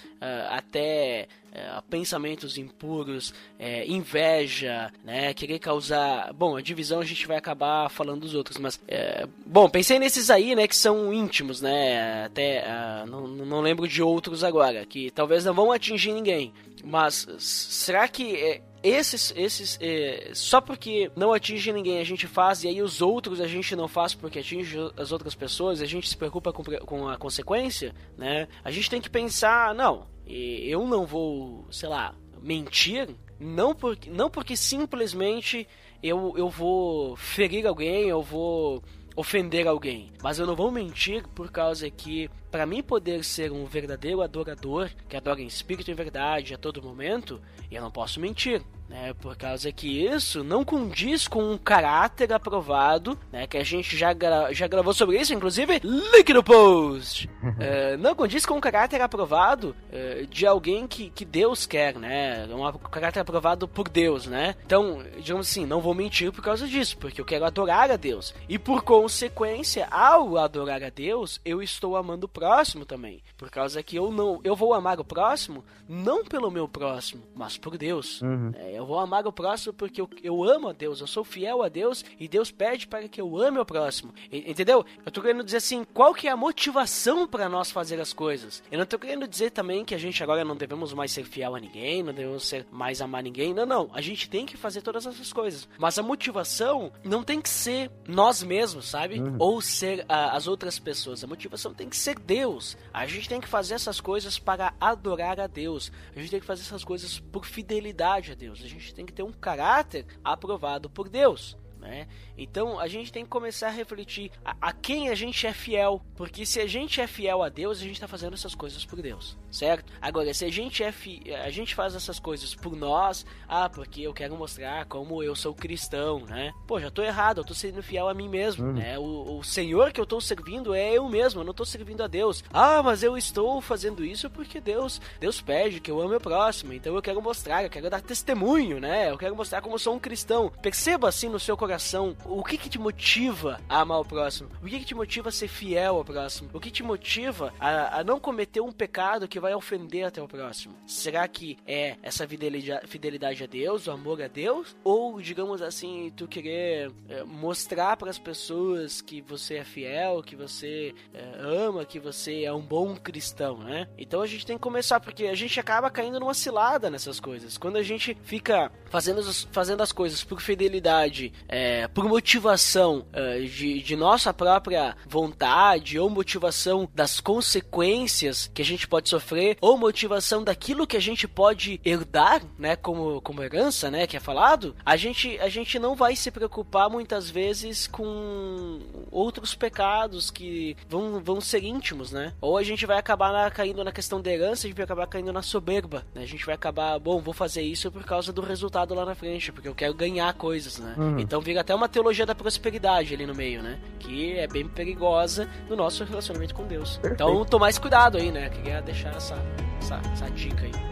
[0.49, 5.33] até uh, pensamentos impuros, é, inveja, né?
[5.33, 6.33] Querer causar.
[6.33, 8.79] Bom, a divisão a gente vai acabar falando dos outros, mas.
[8.87, 10.67] É, bom, pensei nesses aí, né?
[10.67, 12.25] Que são íntimos, né?
[12.25, 12.63] Até.
[12.63, 16.53] Uh, não, não lembro de outros agora, que talvez não vão atingir ninguém.
[16.83, 22.63] Mas será que é, esses, esses é, só porque não atinge ninguém a gente faz
[22.63, 26.07] e aí os outros a gente não faz porque atinge as outras pessoas, a gente
[26.07, 28.47] se preocupa com, com a consequência, né?
[28.63, 33.09] A gente tem que pensar, não, eu não vou, sei lá, mentir,
[33.39, 35.67] não porque, não porque simplesmente
[36.01, 38.83] eu, eu vou ferir alguém, eu vou
[39.15, 40.11] ofender alguém.
[40.23, 44.89] Mas eu não vou mentir por causa que, para mim poder ser um verdadeiro adorador,
[45.07, 47.41] que adora em espírito e verdade a todo momento,
[47.71, 49.13] eu não posso mentir né?
[49.21, 53.45] Por causa que isso não condiz com um caráter aprovado, né?
[53.45, 57.29] Que a gente já, gra já gravou sobre isso, inclusive, link no post!
[57.59, 62.47] é, não condiz com um caráter aprovado é, de alguém que, que Deus quer, né?
[62.47, 64.55] Um caráter aprovado por Deus, né?
[64.65, 68.33] Então, digamos assim, não vou mentir por causa disso, porque eu quero adorar a Deus.
[68.47, 73.21] E por consequência, ao adorar a Deus, eu estou amando o próximo também.
[73.37, 77.57] Por causa que eu não, eu vou amar o próximo não pelo meu próximo, mas
[77.57, 78.21] por Deus.
[78.21, 78.51] Uhum.
[78.55, 81.61] É, eu vou amar o próximo porque eu, eu amo a Deus, eu sou fiel
[81.61, 84.13] a Deus e Deus pede para que eu ame o próximo.
[84.31, 84.85] Entendeu?
[85.05, 88.63] Eu tô querendo dizer assim, qual que é a motivação para nós fazer as coisas?
[88.71, 91.55] Eu não tô querendo dizer também que a gente agora não devemos mais ser fiel
[91.55, 93.53] a ninguém, não devemos ser mais amar ninguém.
[93.53, 93.89] Não, não.
[93.93, 95.67] A gente tem que fazer todas essas coisas.
[95.77, 99.19] Mas a motivação não tem que ser nós mesmos, sabe?
[99.19, 99.35] Uhum.
[99.39, 101.23] Ou ser uh, as outras pessoas.
[101.23, 102.77] A motivação tem que ser Deus.
[102.93, 105.91] A gente tem que fazer essas coisas para adorar a Deus.
[106.15, 109.23] A gente tem que fazer essas coisas por fidelidade a Deus gente tem que ter
[109.23, 111.57] um caráter aprovado por Deus.
[111.89, 112.07] Né?
[112.37, 115.99] Então a gente tem que começar a refletir a, a, quem a gente é fiel,
[116.15, 119.01] porque se a gente é fiel a Deus, a gente está fazendo essas coisas por
[119.01, 119.91] Deus, certo?
[119.99, 124.01] Agora, se a gente é fi, a gente faz essas coisas por nós, ah, porque
[124.01, 126.53] eu quero mostrar como eu sou cristão, né?
[126.67, 128.73] Pô, já tô errado, eu tô sendo fiel a mim mesmo, uhum.
[128.73, 128.99] né?
[128.99, 132.07] O, o Senhor que eu tô servindo é eu mesmo, eu não tô servindo a
[132.07, 132.43] Deus.
[132.53, 136.71] Ah, mas eu estou fazendo isso porque Deus, Deus pede que eu ame o próximo,
[136.71, 139.09] então eu quero mostrar, eu quero dar testemunho, né?
[139.09, 140.51] Eu quero mostrar como eu sou um cristão.
[140.61, 141.78] Perceba assim no seu coração
[142.25, 144.49] o que que te motiva a amar o próximo?
[144.61, 146.49] O que que te motiva a ser fiel ao próximo?
[146.53, 150.27] O que te motiva a, a não cometer um pecado que vai ofender até o
[150.27, 150.75] próximo?
[150.85, 154.75] Será que é essa fidelidade, fidelidade a Deus, o amor a Deus?
[154.83, 160.35] Ou, digamos assim, tu querer é, mostrar para as pessoas que você é fiel, que
[160.35, 163.87] você é, ama, que você é um bom cristão, né?
[163.97, 167.57] Então a gente tem que começar, porque a gente acaba caindo numa cilada nessas coisas.
[167.57, 173.81] Quando a gente fica fazendo, fazendo as coisas por fidelidade, é, por motivação uh, de,
[173.81, 180.43] de nossa própria vontade, ou motivação das consequências que a gente pode sofrer, ou motivação
[180.43, 184.95] daquilo que a gente pode herdar, né, como, como herança, né, que é falado, a
[184.95, 188.79] gente, a gente não vai se preocupar muitas vezes com
[189.11, 192.33] outros pecados que vão, vão ser íntimos, né?
[192.41, 195.07] Ou a gente vai acabar na, caindo na questão da herança, a gente vai acabar
[195.07, 196.23] caindo na soberba, né?
[196.23, 199.51] A gente vai acabar, bom, vou fazer isso por causa do resultado lá na frente,
[199.51, 200.95] porque eu quero ganhar coisas, né?
[200.97, 201.19] Uhum.
[201.19, 203.79] Então vira até uma teologia da prosperidade ali no meio, né?
[203.97, 206.97] Que é bem perigosa no nosso relacionamento com Deus.
[206.97, 207.13] Perfeito.
[207.15, 208.49] Então, tomar mais cuidado aí, né?
[208.49, 209.35] Queria deixar essa,
[209.79, 210.88] essa, essa dica aí.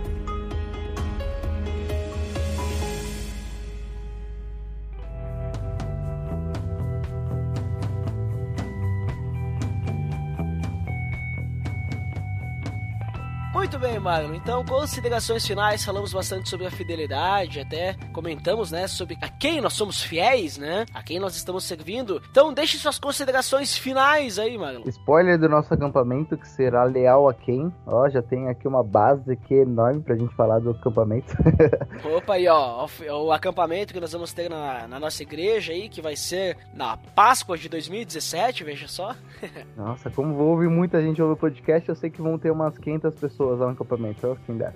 [13.58, 14.36] Muito bem, Marlon.
[14.36, 19.74] Então, considerações finais, falamos bastante sobre a fidelidade, até comentamos, né, sobre a quem nós
[19.74, 20.86] somos fiéis, né?
[20.94, 22.22] A quem nós estamos servindo.
[22.30, 24.84] Então, deixe suas considerações finais aí, Marlon.
[24.86, 27.74] Spoiler do nosso acampamento, que será leal a quem?
[27.88, 31.36] Ó, já tem aqui uma base aqui enorme pra gente falar do acampamento.
[32.16, 32.88] Opa, aí, ó,
[33.26, 36.96] o, acampamento que nós vamos ter na, na nossa igreja aí, que vai ser na
[37.16, 39.16] Páscoa de 2017, veja só.
[39.76, 43.16] Nossa, como ouve muita gente ouvir o podcast, eu sei que vão ter umas 500
[43.16, 44.76] pessoas lá no acampamento, quem dera.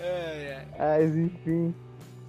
[0.00, 0.66] É, é.
[0.78, 1.74] Mas enfim,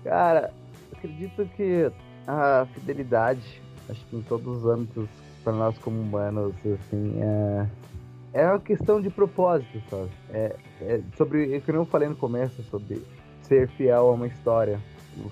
[0.03, 0.51] cara,
[0.91, 1.91] acredito que
[2.27, 5.07] a fidelidade, acho que em todos os âmbitos,
[5.43, 7.67] para nós como humanos, assim, é,
[8.33, 10.09] é uma questão de propósito, sabe?
[10.29, 13.03] É, é sobre, é que eu falei no começo, sobre
[13.41, 14.79] ser fiel a uma história,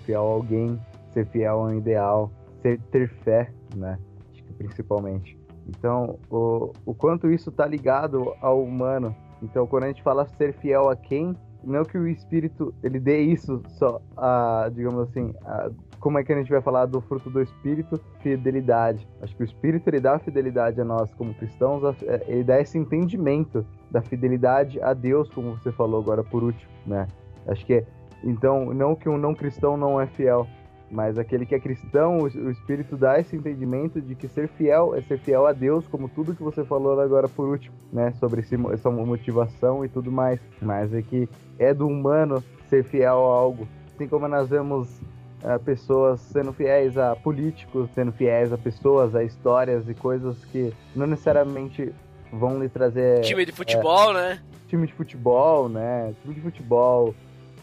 [0.06, 0.80] fiel a alguém,
[1.14, 2.32] ser fiel a um ideal,
[2.62, 4.00] ser, ter fé, né?
[4.32, 5.38] Acho que principalmente.
[5.68, 9.16] Então, o, o quanto isso tá ligado ao humano.
[9.42, 13.20] Então, quando a gente fala ser fiel a quem, não que o espírito ele dê
[13.20, 17.30] isso só a, digamos assim, a, como é que a gente vai falar do fruto
[17.30, 18.00] do espírito?
[18.22, 19.08] Fidelidade.
[19.22, 22.78] Acho que o espírito ele dá fidelidade a nós como cristãos, é, ele dá esse
[22.78, 27.08] entendimento da fidelidade a Deus, como você falou agora por último, né?
[27.48, 27.84] Acho que
[28.24, 30.48] então, não que um não cristão não é fiel,
[30.90, 35.02] mas aquele que é cristão, o Espírito dá esse entendimento de que ser fiel é
[35.02, 38.14] ser fiel a Deus, como tudo que você falou agora por último, né?
[38.20, 40.40] Sobre esse, essa motivação e tudo mais.
[40.62, 41.28] Mas é que
[41.60, 43.68] é do humano ser fiel a algo.
[43.94, 45.02] Assim como nós vemos
[45.44, 50.74] uh, pessoas sendo fiéis a políticos, sendo fiéis a pessoas, a histórias e coisas que
[50.96, 51.94] não necessariamente
[52.32, 53.22] vão lhe trazer.
[53.22, 54.42] Time de futebol, é, né?
[54.68, 56.14] Time de futebol, né?
[56.22, 57.14] Time de futebol.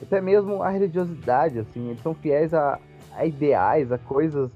[0.02, 2.78] Até mesmo a religiosidade, assim, eles são fiéis a,
[3.16, 4.50] a ideais, a coisas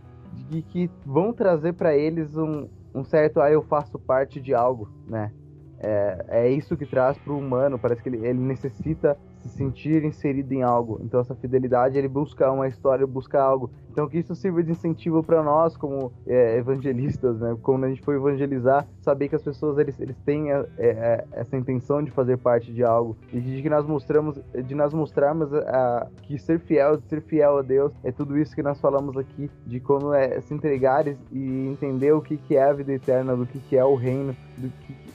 [0.71, 5.33] que vão trazer para eles um, um certo, ah, eu faço parte de algo, né?
[5.81, 10.05] É, é isso que traz para o humano, parece que ele, ele necessita se sentir
[10.05, 11.01] inserido em algo.
[11.03, 13.71] Então essa fidelidade ele busca uma história, busca algo.
[13.91, 17.57] Então que isso sirva de incentivo para nós como é, evangelistas, né?
[17.63, 21.57] Quando a gente for evangelizar, saber que as pessoas eles, eles têm é, é, essa
[21.57, 26.07] intenção de fazer parte de algo e de que nós mostramos, de nós mostrarmos a,
[26.23, 29.81] que ser fiel, ser fiel a Deus é tudo isso que nós falamos aqui, de
[29.81, 33.59] como é se entregar e, entender o que que é a vida eterna, do que
[33.59, 35.09] que é o reino, do que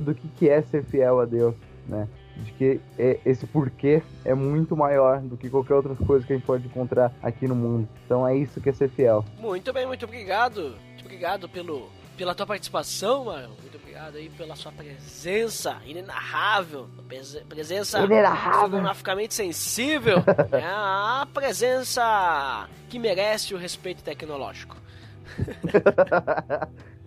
[0.00, 1.54] do que que é ser fiel a Deus,
[1.86, 2.08] né?
[2.36, 2.80] De que
[3.24, 7.12] esse porquê é muito maior do que qualquer outra coisa que a gente pode encontrar
[7.22, 7.88] aqui no mundo.
[8.04, 9.24] Então é isso que é ser fiel.
[9.38, 10.74] Muito bem, muito obrigado.
[10.88, 13.54] Muito obrigado pelo, pela tua participação, mano.
[13.60, 16.88] Muito obrigado aí pela sua presença inenarrável.
[17.48, 18.00] Presença
[18.60, 20.18] fotograficamente sensível.
[20.52, 24.76] é a presença que merece o respeito tecnológico.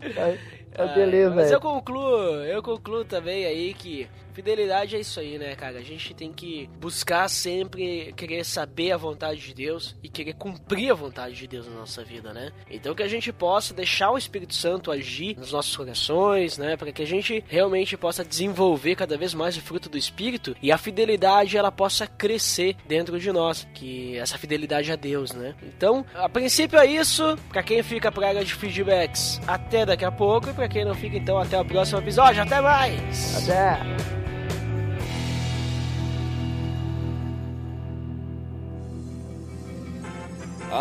[0.01, 1.35] é, beleza.
[1.35, 4.07] mas eu concluo, eu concluo também aí que
[4.37, 5.79] Fidelidade é isso aí, né, cara?
[5.79, 10.91] A gente tem que buscar sempre querer saber a vontade de Deus e querer cumprir
[10.91, 12.51] a vontade de Deus na nossa vida, né?
[12.69, 16.77] Então que a gente possa deixar o Espírito Santo agir nos nossos corações, né?
[16.77, 20.71] Para que a gente realmente possa desenvolver cada vez mais o fruto do Espírito e
[20.71, 25.55] a fidelidade ela possa crescer dentro de nós, que essa fidelidade a Deus, né?
[25.63, 27.35] Então, a princípio é isso.
[27.49, 30.93] Para quem fica para área de feedbacks, até daqui a pouco e para quem não
[30.93, 32.43] fica, então até o próximo episódio.
[32.43, 33.35] Até mais.
[33.43, 34.26] Até.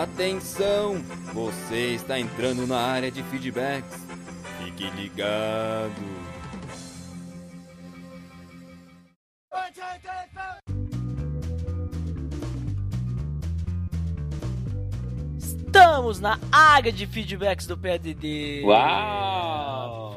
[0.03, 1.03] Atenção!
[1.33, 4.07] Você está entrando na área de feedbacks.
[4.63, 5.91] Fique ligado.
[15.39, 18.65] Estamos na área de feedbacks do PDD.
[18.67, 20.15] Uau!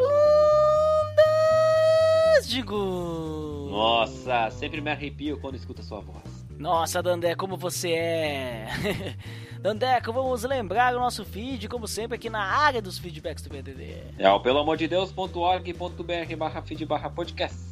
[2.45, 3.69] Digo.
[3.71, 6.38] Nossa, sempre me arrepio quando escuto a sua voz.
[6.59, 8.67] Nossa, Dandé, como você é?
[9.61, 13.95] Dandeco, vamos lembrar o nosso feed, como sempre, aqui na área dos feedbacks do PDD.
[14.17, 17.68] É o peloamordedeus.org.br barra feed barra podcast.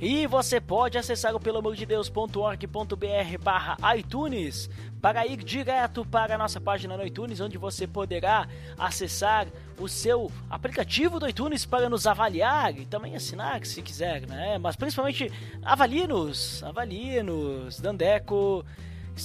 [0.00, 6.96] E você pode acessar o peloamordedeus.org.br barra iTunes para ir direto para a nossa página
[6.96, 8.48] no iTunes, onde você poderá
[8.78, 9.48] acessar
[9.78, 14.58] o seu aplicativo do iTunes para nos avaliar e também assinar, se quiser, né?
[14.58, 15.30] Mas principalmente
[15.64, 18.64] avalie-nos, avalie-nos, Dandeco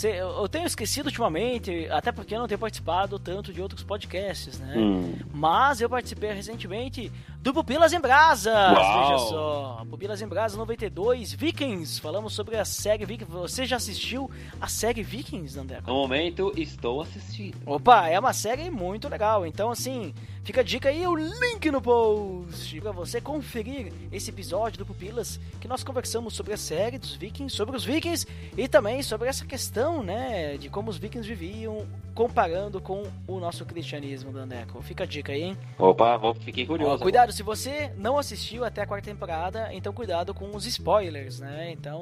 [0.04, 4.76] eu tenho esquecido ultimamente, até porque eu não tenho participado tanto de outros podcasts, né?
[4.78, 5.16] Hum.
[5.34, 7.12] Mas eu participei recentemente
[7.48, 8.52] do Pupilas em Brasa.
[8.52, 9.82] Veja só.
[9.90, 12.02] Pupilas em Brasa 92, Vikings.
[12.02, 13.32] Falamos sobre a série Vikings.
[13.32, 14.30] Você já assistiu
[14.60, 15.80] a série Vikings, André?
[15.88, 17.56] No momento, estou assistindo.
[17.66, 19.46] Opa, é uma série muito legal.
[19.46, 20.14] Então, assim,
[20.48, 25.42] Fica a dica aí, o link no post para você conferir esse episódio do Pupilas
[25.60, 28.26] que nós conversamos sobre a série dos Vikings, sobre os Vikings
[28.56, 31.86] e também sobre essa questão, né, de como os Vikings viviam
[32.16, 34.82] comparando com o nosso cristianismo, Dandeco.
[34.82, 35.58] Fica a dica aí, hein?
[35.78, 36.96] Opa, vou, fiquei curioso.
[36.96, 41.40] Ó, cuidado, se você não assistiu até a quarta temporada, então cuidado com os spoilers,
[41.40, 41.70] né?
[41.72, 42.02] Então,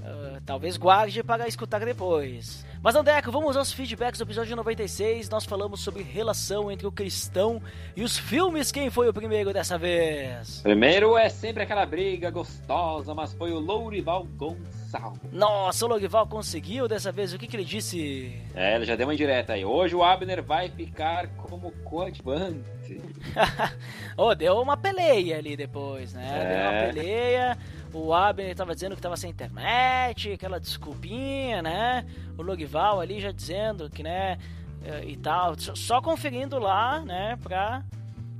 [0.00, 2.66] uh, talvez guarde para escutar depois.
[2.82, 5.30] Mas Andeco, vamos aos feedbacks do episódio 96.
[5.30, 7.62] Nós falamos sobre relação entre o cristão
[7.94, 8.72] e os filmes.
[8.72, 10.62] Quem foi o primeiro dessa vez?
[10.62, 15.30] Primeiro é sempre aquela briga gostosa, mas foi o Lourival Gonçalves.
[15.30, 17.32] Nossa, o Lourival conseguiu dessa vez.
[17.32, 18.36] O que, que ele disse?
[18.52, 19.64] É, ele já deu uma indireta aí.
[19.64, 22.71] Hoje o Abner vai ficar como coadjuvante.
[24.16, 26.28] oh, deu uma peleia ali depois, né?
[26.28, 26.48] É.
[26.48, 27.58] Deu uma peleia.
[27.92, 32.06] O Abner tava dizendo que tava sem internet, aquela desculpinha, né?
[32.38, 34.38] O Logival ali já dizendo que, né,
[34.84, 35.58] eh, e tal.
[35.58, 37.82] Só- Só conferindo lá, né, pra,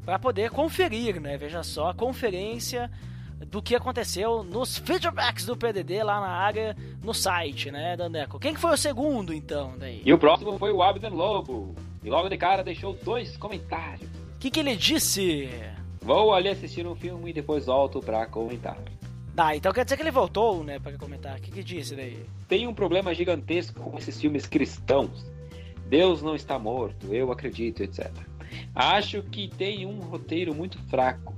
[0.04, 1.36] pra poder conferir, né?
[1.36, 2.90] Veja só, a conferência
[3.48, 8.38] do que aconteceu nos feedbacks do PDD lá na área, no site, né, Dandeco?
[8.38, 10.00] Quem que foi o segundo, então, daí?
[10.04, 11.74] E o próximo foi o Abner Lobo.
[12.04, 14.08] E logo de cara deixou dois comentários.
[14.42, 15.48] O que que ele disse?
[16.00, 18.76] Vou ali assistir um filme e depois volto pra comentar.
[19.36, 21.38] Ah, então quer dizer que ele voltou, né, pra comentar.
[21.38, 22.26] O que que disse daí?
[22.48, 25.24] Tem um problema gigantesco com esses filmes cristãos.
[25.86, 28.10] Deus não está morto, eu acredito, etc.
[28.74, 31.36] Acho que tem um roteiro muito fraco.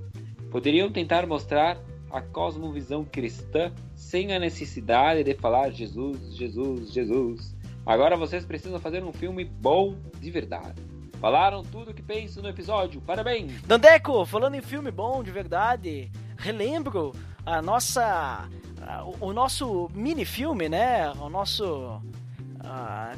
[0.50, 1.78] Poderiam tentar mostrar
[2.10, 7.54] a cosmovisão cristã sem a necessidade de falar Jesus, Jesus, Jesus.
[7.84, 10.93] Agora vocês precisam fazer um filme bom de verdade.
[11.24, 13.00] Falaram tudo o que penso no episódio.
[13.00, 13.62] Parabéns!
[13.62, 17.14] Dandeco, falando em filme bom de verdade, relembro
[17.46, 18.46] a nossa.
[18.86, 21.10] a- o, nosso mini filme, né?
[21.12, 21.98] O nosso.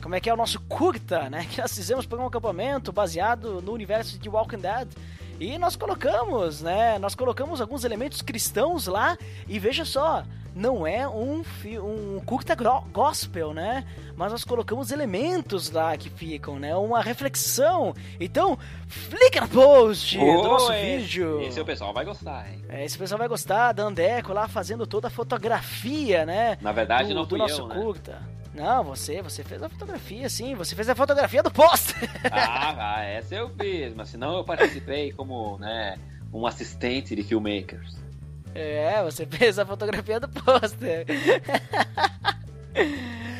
[0.00, 1.46] como é que é o nosso curta, né?
[1.50, 4.86] Que nós fizemos para um acampamento baseado no universo de Walking Dead.
[5.38, 6.98] E nós colocamos, né?
[6.98, 10.24] Nós colocamos alguns elementos cristãos lá e veja só,
[10.54, 12.56] não é um, um curta
[12.90, 13.84] gospel, né?
[14.16, 16.74] Mas nós colocamos elementos lá que ficam, né?
[16.74, 17.94] Uma reflexão.
[18.18, 18.58] Então,
[19.10, 21.42] clica no post do nosso vídeo.
[21.42, 22.64] Esse o pessoal vai gostar, hein?
[22.70, 26.56] É, esse pessoal vai gostar da Andeco lá fazendo toda a fotografia, né?
[26.62, 28.18] Na verdade, do, não do nosso eu, né?
[28.56, 30.54] Não, você, você fez a fotografia, sim.
[30.54, 32.08] Você fez a fotografia do pôster.
[32.32, 35.98] Ah, ah, essa eu fiz, mas senão eu participei como, né,
[36.32, 37.96] um assistente de filmmakers.
[38.54, 41.06] É, você fez a fotografia do pôster.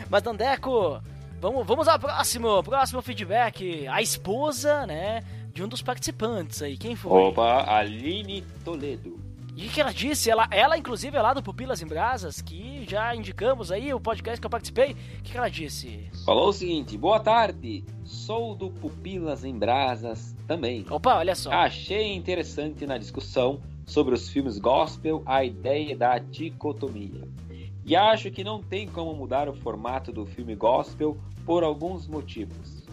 [0.09, 1.03] Mas, Dandeco,
[1.41, 3.87] vamos, vamos ao próximo, próximo feedback.
[3.89, 6.77] A esposa, né, de um dos participantes aí.
[6.77, 7.13] Quem foi?
[7.13, 9.27] Opa, Aline Toledo.
[9.57, 10.31] E o que ela disse?
[10.31, 14.41] Ela, ela, inclusive, é lá do Pupilas em Brasas, que já indicamos aí, o podcast
[14.41, 14.93] que eu participei.
[14.93, 16.09] O que, que ela disse?
[16.25, 20.87] Falou o seguinte: boa tarde, sou do Pupilas em Brasas também.
[20.91, 21.51] Opa, olha só.
[21.51, 27.29] Achei interessante na discussão sobre os filmes gospel a ideia da dicotomia.
[27.85, 32.85] E acho que não tem como mudar o formato do filme gospel por alguns motivos.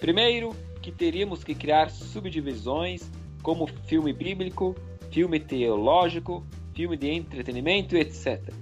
[0.00, 3.08] Primeiro, que teríamos que criar subdivisões
[3.42, 4.74] como filme bíblico,
[5.10, 6.44] filme teológico,
[6.74, 8.52] filme de entretenimento, etc.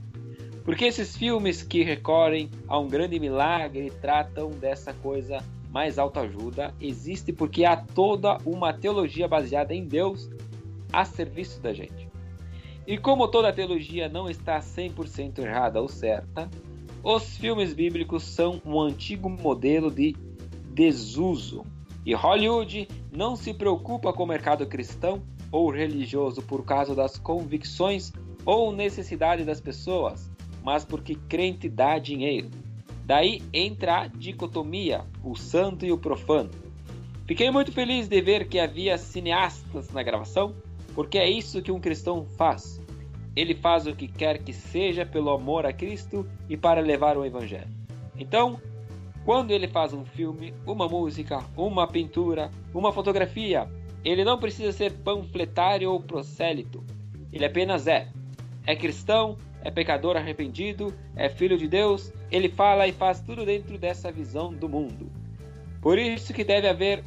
[0.69, 7.33] Porque esses filmes que recorrem a um grande milagre tratam dessa coisa mais autoajuda, existe
[7.33, 10.29] porque há toda uma teologia baseada em Deus
[10.93, 12.07] a serviço da gente.
[12.87, 16.51] E como toda teologia não está 100% errada ou certa,
[17.03, 20.15] os filmes bíblicos são um antigo modelo de
[20.75, 21.65] desuso.
[22.05, 28.13] E Hollywood não se preocupa com o mercado cristão ou religioso por causa das convicções
[28.45, 30.31] ou necessidade das pessoas,
[30.69, 32.51] mas porque crente dá dinheiro.
[33.07, 36.51] Daí entra a dicotomia, o santo e o profano.
[37.27, 40.55] Fiquei muito feliz de ver que havia cineastas na gravação,
[40.95, 42.83] porque é isso que um cristão faz.
[43.35, 47.25] Ele faz o que quer que seja pelo amor a Cristo e para levar o
[47.25, 47.75] Evangelho.
[48.15, 48.61] Então,
[49.25, 53.67] quando ele faz um filme, uma música, uma pintura, uma fotografia,
[54.05, 56.85] ele não precisa ser panfletário ou prosélito.
[57.33, 58.09] Ele apenas é.
[58.67, 59.39] É cristão,
[59.69, 64.51] é pecador arrependido, é filho de Deus, ele fala e faz tudo dentro dessa visão
[64.51, 65.13] do mundo.
[65.83, 67.05] Por isso que deve haver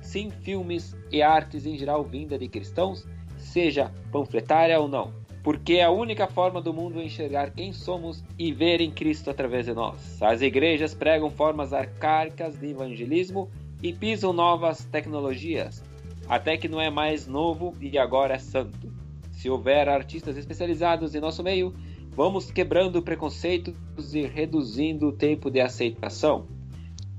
[0.00, 3.06] sim filmes e artes em geral vinda de cristãos,
[3.36, 8.52] seja panfletária ou não, porque é a única forma do mundo enxergar quem somos e
[8.52, 10.22] ver em Cristo através de nós.
[10.22, 13.50] As igrejas pregam formas arcaicas de evangelismo
[13.82, 15.84] e pisam novas tecnologias,
[16.26, 18.90] até que não é mais novo e agora é santo.
[19.30, 21.72] Se houver artistas especializados em nosso meio,
[22.18, 26.48] vamos quebrando preconceitos e reduzindo o tempo de aceitação.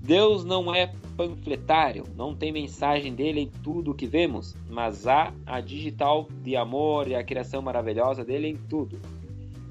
[0.01, 5.33] Deus não é panfletário, não tem mensagem dele em tudo o que vemos, mas há
[5.45, 8.99] a digital de amor e a criação maravilhosa dele em tudo.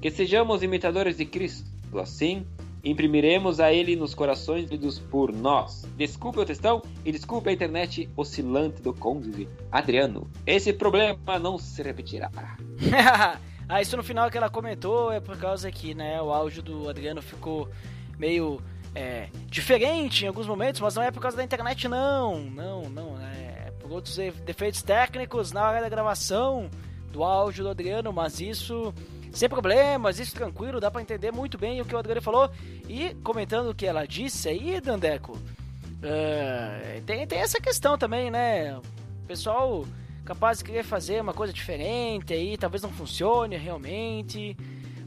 [0.01, 1.69] Que sejamos imitadores de Cristo,
[1.99, 2.43] assim
[2.83, 5.85] imprimiremos a ele nos corações lidos por nós.
[5.95, 10.27] Desculpe o textão e desculpe a internet oscilante do cônjuge Adriano.
[10.47, 12.31] Esse problema não se repetirá.
[13.69, 16.89] ah, isso no final que ela comentou é por causa que, né, o áudio do
[16.89, 17.69] Adriano ficou
[18.17, 18.59] meio
[18.95, 22.39] é, diferente em alguns momentos, mas não é por causa da internet, não.
[22.45, 23.17] Não, não.
[23.21, 26.67] É por outros defeitos técnicos na hora da gravação
[27.11, 28.91] do áudio do Adriano, mas isso
[29.31, 32.49] sem problemas, isso tranquilo, dá para entender muito bem o que o Adriano falou.
[32.87, 38.75] E comentando o que ela disse aí, Dandeco, uh, tem, tem essa questão também, né?
[38.77, 39.85] O pessoal
[40.29, 44.55] capaz de querer fazer uma coisa diferente aí, talvez não funcione realmente.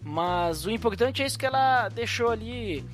[0.03, 2.85] Mas o importante é isso que ela deixou ali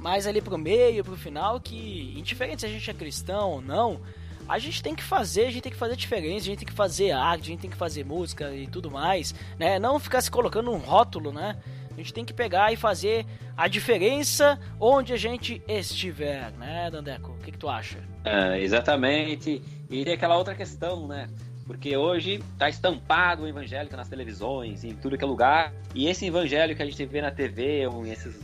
[0.00, 4.00] mais ali pro meio, pro final, que indiferente se a gente é cristão ou não,
[4.48, 6.72] a gente tem que fazer, a gente tem que fazer diferença, a gente tem que
[6.72, 9.78] fazer arte, a gente tem que fazer música e tudo mais, né?
[9.78, 11.58] Não ficar se colocando um rótulo, né?
[11.92, 17.32] A gente tem que pegar e fazer a diferença onde a gente estiver, né, Dandeco?
[17.32, 17.98] O que, que tu acha?
[18.24, 19.62] É, exatamente.
[19.90, 21.28] E tem aquela outra questão, né?
[21.66, 25.72] Porque hoje tá estampado o evangélico nas televisões, em tudo que é lugar.
[25.94, 28.38] E esse evangelho que a gente vê na TV, ou esses,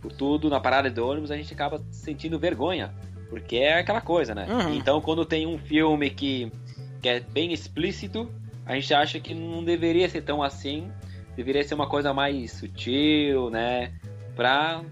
[0.00, 2.94] por tudo, na parada de ônibus, a gente acaba sentindo vergonha
[3.28, 4.46] porque é aquela coisa, né?
[4.48, 4.74] Uhum.
[4.74, 6.50] Então, quando tem um filme que,
[7.02, 8.30] que é bem explícito,
[8.64, 10.90] a gente acha que não deveria ser tão assim.
[11.36, 13.92] Deveria ser uma coisa mais sutil, né?
[14.34, 14.82] Pra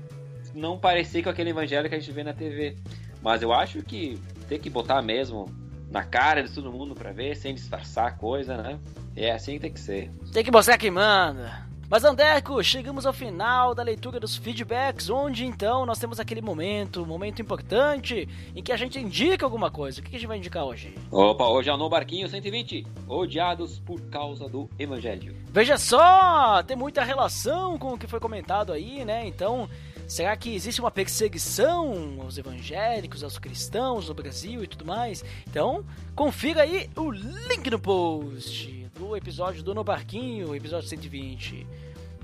[0.54, 2.76] não parecer com aquele evangelho que a gente vê na TV.
[3.22, 5.46] Mas eu acho que tem que botar mesmo
[5.90, 8.78] na cara de todo mundo pra ver, sem disfarçar a coisa, né?
[9.14, 10.10] É assim que tem que ser.
[10.32, 11.66] Tem que mostrar quem manda.
[11.88, 17.04] Mas Andeco, chegamos ao final da leitura dos feedbacks, onde então nós temos aquele momento,
[17.04, 20.00] um momento importante, em que a gente indica alguma coisa.
[20.00, 20.92] O que a gente vai indicar hoje?
[21.12, 25.36] Opa, hoje é no Barquinho 120, odiados por causa do Evangelho.
[25.52, 29.24] Veja só, tem muita relação com o que foi comentado aí, né?
[29.24, 29.68] Então,
[30.06, 35.24] será que existe uma perseguição aos evangélicos, aos cristãos no Brasil e tudo mais?
[35.48, 35.84] Então,
[36.14, 41.66] confira aí o link no post do episódio do No Barquinho, episódio 120.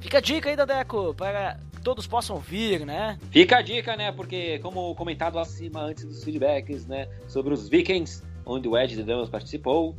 [0.00, 3.18] Fica a dica aí, Dadeco, para que todos possam ouvir, né?
[3.30, 4.10] Fica a dica, né?
[4.10, 7.08] Porque, como comentado acima antes dos feedbacks, né?
[7.28, 9.94] Sobre os Vikings, onde o Ed de Damas participou,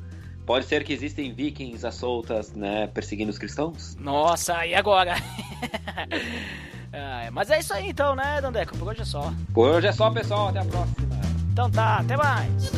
[0.45, 3.95] Pode ser que existem vikings às soltas, né, perseguindo os cristãos?
[3.95, 5.15] Nossa, e agora?
[6.93, 8.77] ah, mas é isso aí então, né, Dandeco?
[8.77, 9.33] Por hoje é só.
[9.53, 10.49] Por hoje é só, pessoal.
[10.49, 10.93] Até a próxima.
[11.51, 12.71] Então tá, até mais.